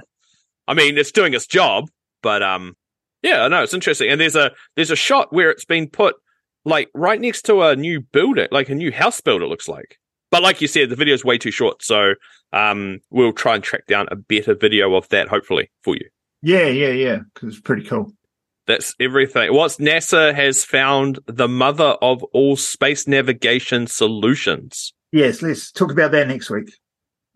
I 0.69 0.75
mean, 0.75 0.99
it's 0.99 1.13
doing 1.13 1.35
its 1.35 1.47
job, 1.47 1.89
but 2.23 2.43
um, 2.43 2.77
yeah, 3.23 3.43
I 3.43 3.49
know 3.49 3.63
it's 3.63 3.75
interesting. 3.75 4.11
And 4.11 4.21
there's 4.21 4.37
a 4.37 4.53
there's 4.75 4.91
a 4.91 4.97
shot 4.97 5.33
where 5.33 5.51
it's 5.51 5.65
been 5.65 5.89
put 5.89 6.17
like 6.65 6.89
right 6.95 7.21
next 7.21 7.43
to 7.43 7.63
a 7.63 7.77
new 7.77 8.01
building, 8.01 8.49
like 8.51 8.69
a 8.69 8.75
new 8.75 8.93
house 8.93 9.21
build. 9.21 9.43
It 9.43 9.47
looks 9.47 9.69
like, 9.69 9.99
but 10.31 10.43
like 10.43 10.61
you 10.61 10.69
said, 10.69 10.91
the 10.91 10.97
video 10.97 11.15
is 11.15 11.25
way 11.25 11.39
too 11.39 11.51
short, 11.51 11.83
so 11.83 12.15
um, 12.53 13.01
we'll 13.11 13.33
try 13.33 13.55
and 13.55 13.65
track 13.65 13.87
down 13.87 14.09
a 14.11 14.17
better 14.17 14.55
video 14.55 14.95
of 14.95 15.09
that, 15.11 15.29
hopefully, 15.29 15.71
for 15.83 15.95
you. 15.95 16.09
Yeah, 16.43 16.67
yeah, 16.67 16.91
yeah, 16.91 17.19
because 17.35 17.55
it's 17.55 17.61
pretty 17.61 17.85
cool. 17.85 18.13
That's 18.67 18.95
everything. 19.01 19.55
What's 19.55 19.77
NASA 19.77 20.35
has 20.35 20.65
found 20.65 21.21
the 21.27 21.49
mother 21.49 21.97
of 22.03 22.23
all 22.33 22.57
space 22.57 23.07
navigation 23.07 23.87
solutions. 23.87 24.93
Yes, 25.13 25.41
let's 25.41 25.71
talk 25.71 25.93
about 25.93 26.11
that 26.13 26.27
next 26.27 26.51
week. 26.51 26.73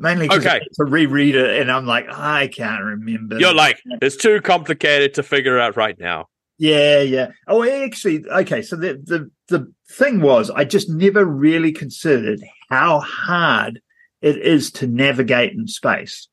Mainly 0.00 0.30
Okay. 0.30 0.60
to 0.74 0.84
reread 0.84 1.34
it, 1.34 1.60
and 1.60 1.70
I'm 1.70 1.86
like, 1.86 2.06
I 2.08 2.48
can't 2.48 2.82
remember. 2.82 3.38
You're 3.38 3.54
like, 3.54 3.80
it's 4.00 4.16
too 4.16 4.40
complicated 4.40 5.14
to 5.14 5.22
figure 5.22 5.58
out 5.58 5.76
right 5.76 5.98
now. 5.98 6.28
Yeah, 6.58 7.00
yeah. 7.00 7.28
Oh, 7.46 7.64
actually, 7.64 8.24
okay. 8.28 8.62
So 8.62 8.76
the 8.76 9.00
the 9.02 9.30
the 9.48 9.72
thing 9.90 10.20
was, 10.20 10.50
I 10.50 10.64
just 10.64 10.90
never 10.90 11.24
really 11.24 11.72
considered 11.72 12.40
how 12.68 13.00
hard 13.00 13.80
it 14.20 14.36
is 14.38 14.70
to 14.72 14.86
navigate 14.86 15.52
in 15.52 15.66
space. 15.66 16.28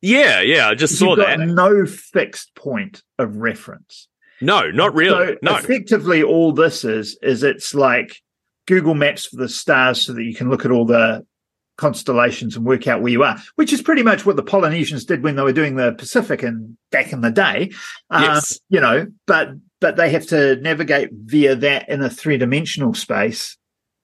Yeah, 0.00 0.42
yeah, 0.42 0.68
I 0.68 0.74
just 0.74 0.98
saw 0.98 1.16
that. 1.16 1.40
no 1.40 1.86
fixed 1.86 2.54
point 2.54 3.02
of 3.18 3.36
reference. 3.36 4.08
No, 4.40 4.70
not 4.70 4.94
really. 4.94 5.34
So 5.34 5.36
no. 5.42 5.56
effectively, 5.56 6.22
all 6.22 6.52
this 6.52 6.84
is 6.84 7.18
is 7.22 7.42
it's 7.42 7.74
like 7.74 8.20
Google 8.66 8.94
Maps 8.94 9.26
for 9.26 9.36
the 9.36 9.48
stars, 9.48 10.02
so 10.02 10.12
that 10.12 10.22
you 10.22 10.34
can 10.34 10.50
look 10.50 10.64
at 10.64 10.70
all 10.70 10.84
the 10.84 11.26
constellations 11.76 12.56
and 12.56 12.64
work 12.64 12.86
out 12.86 13.02
where 13.02 13.12
you 13.12 13.22
are, 13.24 13.36
which 13.56 13.72
is 13.72 13.82
pretty 13.82 14.02
much 14.02 14.24
what 14.24 14.36
the 14.36 14.42
Polynesians 14.42 15.04
did 15.04 15.22
when 15.22 15.36
they 15.36 15.42
were 15.42 15.52
doing 15.52 15.76
the 15.76 15.92
Pacific 15.92 16.42
and 16.42 16.76
back 16.90 17.12
in 17.12 17.20
the 17.20 17.30
day. 17.30 17.70
Um, 18.10 18.22
Yes. 18.22 18.58
you 18.68 18.80
know, 18.80 19.06
but 19.26 19.50
but 19.80 19.96
they 19.96 20.10
have 20.10 20.26
to 20.28 20.56
navigate 20.56 21.10
via 21.12 21.54
that 21.56 21.88
in 21.88 22.00
a 22.02 22.08
three 22.08 22.38
dimensional 22.38 22.94
space 22.94 23.56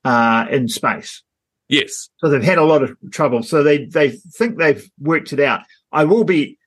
uh, 0.04 0.46
in 0.50 0.68
space. 0.68 1.22
Yes. 1.68 2.10
So 2.18 2.28
they've 2.28 2.42
had 2.42 2.58
a 2.58 2.64
lot 2.64 2.82
of 2.82 2.96
trouble. 3.12 3.42
So 3.42 3.62
they 3.62 3.86
they 3.86 4.10
think 4.10 4.58
they've 4.58 4.84
worked 4.98 5.32
it 5.32 5.40
out. 5.40 5.60
I 5.92 6.04
will 6.04 6.24
be 6.24 6.58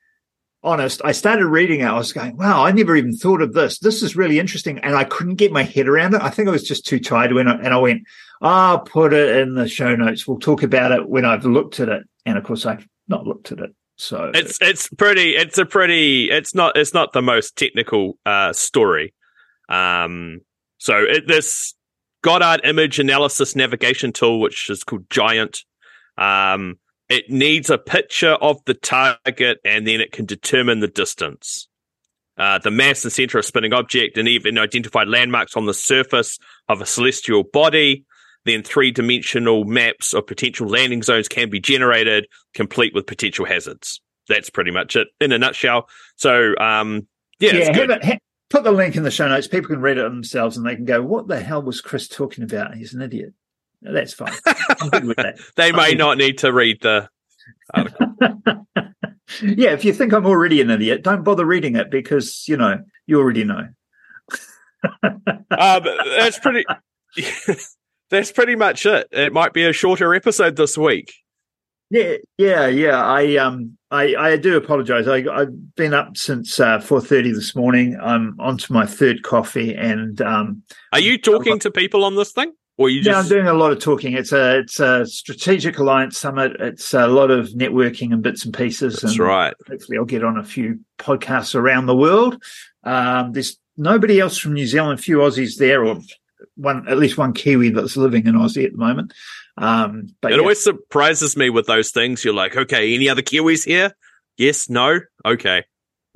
honest. 0.63 1.01
I 1.03 1.11
started 1.11 1.47
reading 1.47 1.81
it. 1.81 1.85
I 1.85 1.97
was 1.97 2.13
going, 2.13 2.37
wow, 2.37 2.63
I 2.63 2.71
never 2.71 2.95
even 2.95 3.15
thought 3.15 3.41
of 3.41 3.53
this. 3.53 3.79
This 3.79 4.01
is 4.01 4.15
really 4.15 4.39
interesting, 4.39 4.79
and 4.79 4.95
I 4.95 5.03
couldn't 5.03 5.35
get 5.35 5.51
my 5.51 5.63
head 5.63 5.87
around 5.87 6.13
it. 6.13 6.21
I 6.21 6.29
think 6.29 6.47
I 6.47 6.51
was 6.51 6.67
just 6.67 6.85
too 6.85 6.99
tired 6.99 7.33
when, 7.33 7.47
I, 7.47 7.55
and 7.55 7.73
I 7.73 7.77
went, 7.77 8.03
I'll 8.41 8.79
put 8.79 9.13
it 9.13 9.37
in 9.37 9.55
the 9.55 9.67
show 9.67 9.95
notes. 9.95 10.27
We'll 10.27 10.39
talk 10.39 10.63
about 10.63 10.91
it 10.91 11.07
when 11.07 11.25
I've 11.25 11.45
looked 11.45 11.79
at 11.79 11.89
it. 11.89 12.03
And 12.25 12.37
of 12.37 12.43
course, 12.43 12.65
I've 12.65 12.87
not 13.07 13.25
looked 13.25 13.51
at 13.51 13.59
it. 13.59 13.75
So 13.95 14.31
It's 14.33 14.57
it's 14.59 14.89
pretty 14.89 15.35
it's 15.35 15.57
a 15.57 15.65
pretty 15.65 16.29
it's 16.31 16.55
not 16.55 16.75
it's 16.75 16.93
not 16.93 17.13
the 17.13 17.21
most 17.21 17.55
technical 17.55 18.17
uh 18.25 18.51
story. 18.51 19.13
Um 19.69 20.41
so 20.79 20.97
it, 21.03 21.27
this 21.27 21.75
Goddard 22.23 22.61
image 22.63 22.99
analysis 22.99 23.55
navigation 23.55 24.11
tool 24.11 24.41
which 24.41 24.69
is 24.69 24.83
called 24.83 25.09
Giant 25.09 25.59
um 26.17 26.79
it 27.09 27.29
needs 27.29 27.69
a 27.69 27.77
picture 27.77 28.33
of 28.33 28.63
the 28.65 28.73
target 28.73 29.59
and 29.65 29.85
then 29.85 30.01
it 30.01 30.11
can 30.11 30.25
determine 30.25 30.79
the 30.79 30.87
distance. 30.87 31.67
Uh, 32.35 32.57
the 32.57 32.71
mass 32.71 33.03
and 33.03 33.13
center 33.13 33.37
of 33.37 33.45
spinning 33.45 33.73
object 33.73 34.17
and 34.17 34.27
even 34.27 34.57
identify 34.57 35.03
landmarks 35.03 35.55
on 35.55 35.65
the 35.65 35.73
surface 35.73 36.39
of 36.67 36.81
a 36.81 36.85
celestial 36.85 37.43
body. 37.43 38.05
Then 38.45 38.63
three 38.63 38.91
dimensional 38.91 39.63
maps 39.63 40.13
of 40.13 40.27
potential 40.27 40.67
landing 40.67 41.03
zones 41.03 41.27
can 41.27 41.49
be 41.49 41.59
generated, 41.59 42.27
complete 42.53 42.93
with 42.93 43.05
potential 43.05 43.45
hazards. 43.45 44.01
That's 44.27 44.49
pretty 44.49 44.71
much 44.71 44.95
it 44.95 45.09
in 45.21 45.31
a 45.31 45.37
nutshell. 45.37 45.87
So, 46.15 46.55
um, 46.57 47.07
yeah, 47.39 47.51
it's 47.53 47.67
yeah, 47.67 47.73
good. 47.73 47.89
have 47.89 48.01
it, 48.01 48.05
ha- 48.05 48.17
put 48.49 48.63
the 48.63 48.71
link 48.71 48.95
in 48.95 49.03
the 49.03 49.11
show 49.11 49.27
notes. 49.27 49.47
People 49.47 49.69
can 49.69 49.81
read 49.81 49.97
it 49.97 50.03
themselves 50.03 50.57
and 50.57 50.65
they 50.65 50.75
can 50.75 50.85
go, 50.85 51.01
"What 51.01 51.27
the 51.27 51.39
hell 51.39 51.61
was 51.61 51.81
Chris 51.81 52.07
talking 52.07 52.43
about? 52.43 52.75
He's 52.75 52.93
an 52.93 53.01
idiot." 53.01 53.33
That's 53.83 54.13
fine. 54.13 54.33
I'm 54.81 54.89
good 54.89 55.05
with 55.05 55.17
that. 55.17 55.39
they 55.55 55.71
may 55.71 55.87
Okay. 55.89 55.95
not 55.95 56.17
need 56.17 56.37
to 56.39 56.51
read 56.53 56.81
the. 56.81 57.09
yeah, 59.41 59.71
if 59.71 59.83
you 59.85 59.93
think 59.93 60.13
I'm 60.13 60.25
already 60.25 60.61
an 60.61 60.69
idiot, 60.69 61.03
don't 61.03 61.23
bother 61.23 61.45
reading 61.45 61.75
it 61.75 61.91
because 61.91 62.47
you 62.47 62.57
know 62.57 62.79
you 63.07 63.19
already 63.19 63.43
know. 63.43 63.67
But 65.01 65.83
that's 66.17 66.39
pretty. 66.39 66.65
That's 68.09 68.31
pretty 68.31 68.55
much 68.55 68.85
it. 68.85 69.07
It 69.11 69.33
might 69.33 69.53
be 69.53 69.63
a 69.63 69.73
shorter 69.73 70.13
episode 70.13 70.55
this 70.55 70.77
week. 70.77 71.11
Yeah, 71.89 72.17
yeah, 72.37 72.67
yeah. 72.67 73.03
I 73.03 73.37
um, 73.37 73.75
I, 73.89 74.15
I 74.15 74.37
do 74.37 74.55
apologise. 74.55 75.07
I, 75.07 75.25
I've 75.31 75.75
been 75.75 75.95
up 75.95 76.15
since 76.15 76.59
uh, 76.59 76.79
four 76.79 77.01
thirty 77.01 77.31
this 77.31 77.55
morning. 77.55 77.97
I'm 77.99 78.35
onto 78.39 78.71
my 78.71 78.85
third 78.85 79.23
coffee, 79.23 79.73
and 79.73 80.21
um, 80.21 80.61
are 80.91 80.99
you 80.99 81.17
talking 81.17 81.57
to 81.59 81.71
people 81.71 82.03
on 82.03 82.15
this 82.15 82.31
thing, 82.31 82.53
or 82.77 82.89
you? 82.89 83.01
Just... 83.01 83.09
Yeah, 83.09 83.19
I'm 83.19 83.27
doing 83.27 83.47
a 83.47 83.57
lot 83.57 83.71
of 83.71 83.79
talking. 83.79 84.13
It's 84.13 84.31
a 84.31 84.59
it's 84.59 84.79
a 84.79 85.05
strategic 85.05 85.79
alliance 85.79 86.17
summit. 86.17 86.53
It's 86.59 86.93
a 86.93 87.07
lot 87.07 87.31
of 87.31 87.49
networking 87.49 88.13
and 88.13 88.21
bits 88.21 88.45
and 88.45 88.53
pieces. 88.53 88.99
That's 89.01 89.15
and 89.15 89.19
right. 89.19 89.53
Hopefully, 89.67 89.97
I'll 89.97 90.05
get 90.05 90.23
on 90.23 90.37
a 90.37 90.43
few 90.43 90.79
podcasts 90.97 91.55
around 91.55 91.85
the 91.85 91.95
world. 91.95 92.41
Um, 92.83 93.31
there's 93.31 93.57
nobody 93.77 94.19
else 94.19 94.37
from 94.37 94.53
New 94.53 94.67
Zealand. 94.67 94.99
A 94.99 95.01
few 95.01 95.17
Aussies 95.17 95.57
there, 95.57 95.85
or 95.85 95.99
one 96.55 96.87
at 96.87 96.97
least 96.97 97.17
one 97.17 97.33
Kiwi 97.33 97.69
that's 97.69 97.97
living 97.97 98.27
in 98.27 98.35
Aussie 98.35 98.65
at 98.65 98.71
the 98.71 98.77
moment. 98.77 99.13
Um, 99.57 100.07
but 100.21 100.31
it 100.31 100.35
yeah. 100.35 100.41
always 100.41 100.63
surprises 100.63 101.37
me 101.37 101.49
with 101.49 101.67
those 101.67 101.91
things. 101.91 102.25
You're 102.25 102.33
like, 102.33 102.55
okay, 102.55 102.95
any 102.95 103.09
other 103.09 103.21
Kiwis 103.21 103.65
here? 103.65 103.93
Yes, 104.37 104.69
no, 104.69 104.99
okay. 105.25 105.63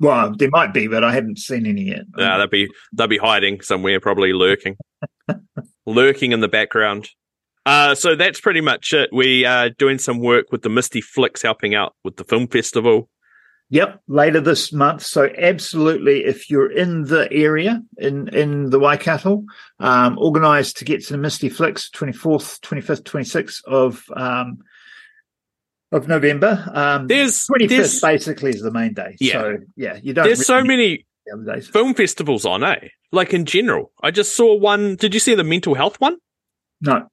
Well, 0.00 0.34
there 0.36 0.50
might 0.50 0.72
be, 0.72 0.86
but 0.86 1.02
I 1.02 1.12
haven't 1.12 1.38
seen 1.38 1.66
any 1.66 1.82
yet. 1.82 2.02
Yeah, 2.16 2.38
they'll 2.38 2.46
be 2.46 2.68
they'll 2.92 3.08
be 3.08 3.18
hiding 3.18 3.60
somewhere, 3.62 4.00
probably 4.00 4.32
lurking, 4.32 4.76
lurking 5.88 6.32
in 6.32 6.40
the 6.40 6.48
background. 6.48 7.08
Uh, 7.66 7.94
so 7.94 8.14
that's 8.14 8.40
pretty 8.40 8.60
much 8.60 8.92
it. 8.92 9.10
We 9.12 9.44
are 9.44 9.68
doing 9.68 9.98
some 9.98 10.20
work 10.20 10.46
with 10.50 10.62
the 10.62 10.68
Misty 10.68 11.00
Flicks, 11.00 11.42
helping 11.42 11.74
out 11.74 11.94
with 12.04 12.16
the 12.16 12.24
film 12.24 12.46
festival. 12.46 13.10
Yep, 13.70 14.00
later 14.08 14.40
this 14.40 14.72
month. 14.72 15.02
So 15.02 15.28
absolutely, 15.36 16.24
if 16.24 16.48
you're 16.48 16.72
in 16.72 17.04
the 17.04 17.30
area 17.30 17.82
in 17.98 18.28
in 18.28 18.70
the 18.70 18.78
Waikato, 18.78 19.44
um, 19.78 20.16
organise 20.18 20.72
to 20.74 20.86
get 20.86 21.04
to 21.04 21.12
the 21.12 21.18
Misty 21.18 21.50
Flicks, 21.50 21.90
twenty 21.90 22.14
fourth, 22.14 22.60
twenty 22.62 22.80
fifth, 22.80 23.04
twenty 23.04 23.26
sixth 23.26 23.62
of 23.66 24.02
um, 24.16 24.60
of 25.92 26.08
November. 26.08 26.66
Um, 26.72 27.08
there's 27.08 27.44
twenty 27.44 27.68
fifth 27.68 28.00
basically 28.00 28.52
is 28.52 28.62
the 28.62 28.70
main 28.70 28.94
day. 28.94 29.16
Yeah, 29.20 29.32
so 29.32 29.56
yeah, 29.76 29.98
you 30.02 30.14
don't. 30.14 30.24
There's 30.24 30.46
so 30.46 30.64
many 30.64 31.04
the 31.34 31.60
film 31.62 31.94
festivals 31.94 32.44
on, 32.44 32.64
eh? 32.64 32.88
Like 33.12 33.32
in 33.32 33.44
general, 33.44 33.92
I 34.02 34.10
just 34.10 34.36
saw 34.36 34.54
one. 34.54 34.96
Did 34.96 35.14
you 35.14 35.20
see 35.20 35.34
the 35.34 35.44
mental 35.44 35.74
health 35.74 36.00
one? 36.00 36.16
No. 36.80 37.08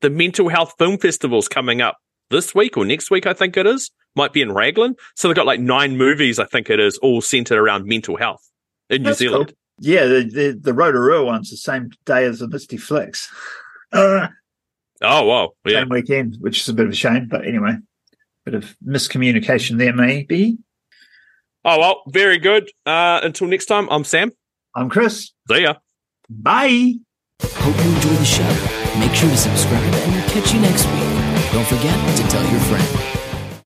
The 0.00 0.10
mental 0.10 0.48
health 0.48 0.74
film 0.78 0.98
festival's 0.98 1.48
coming 1.48 1.80
up 1.80 1.98
this 2.30 2.54
week 2.54 2.76
or 2.76 2.84
next 2.84 3.10
week, 3.10 3.26
I 3.26 3.32
think 3.32 3.56
it 3.56 3.66
is 3.66 3.90
might 4.16 4.32
be 4.32 4.42
in 4.42 4.52
Raglan. 4.52 4.96
So 5.16 5.28
they've 5.28 5.36
got 5.36 5.46
like 5.46 5.60
nine 5.60 5.96
movies, 5.96 6.38
I 6.38 6.44
think 6.44 6.70
it 6.70 6.80
is, 6.80 6.98
all 6.98 7.20
centered 7.20 7.58
around 7.58 7.86
mental 7.86 8.16
health 8.16 8.42
in 8.88 9.02
That's 9.02 9.20
New 9.20 9.28
Zealand. 9.28 9.46
Cool. 9.48 9.56
Yeah, 9.82 10.06
the, 10.06 10.22
the, 10.22 10.60
the 10.60 10.74
Rotorua 10.74 11.24
one's 11.24 11.50
the 11.50 11.56
same 11.56 11.90
day 12.04 12.24
as 12.24 12.40
the 12.40 12.48
Misty 12.48 12.76
Flicks. 12.76 13.32
Uh, 13.92 14.28
oh, 15.02 15.24
wow. 15.24 15.52
Yeah. 15.64 15.80
Same 15.80 15.88
weekend, 15.88 16.36
which 16.40 16.60
is 16.60 16.68
a 16.68 16.74
bit 16.74 16.86
of 16.86 16.92
a 16.92 16.96
shame. 16.96 17.28
But 17.28 17.46
anyway, 17.46 17.76
bit 18.44 18.54
of 18.54 18.76
miscommunication 18.86 19.78
there, 19.78 19.94
maybe. 19.94 20.58
Oh, 21.64 21.78
well, 21.78 22.02
very 22.08 22.38
good. 22.38 22.70
Uh, 22.86 23.20
until 23.22 23.46
next 23.46 23.66
time, 23.66 23.88
I'm 23.90 24.04
Sam. 24.04 24.32
I'm 24.74 24.88
Chris. 24.88 25.32
See 25.50 25.62
ya. 25.62 25.74
Bye. 26.28 26.94
Hope 27.42 27.76
you 27.76 27.94
enjoy 27.94 28.10
the 28.10 28.24
show. 28.24 28.98
Make 28.98 29.14
sure 29.14 29.28
to 29.28 29.36
subscribe 29.36 29.82
and 29.82 30.12
we'll 30.12 30.28
catch 30.30 30.52
you 30.52 30.60
next 30.60 30.84
week. 30.86 31.52
Don't 31.52 31.66
forget 31.66 32.16
to 32.16 32.22
tell 32.28 32.50
your 32.50 32.60
friend. 32.60 33.19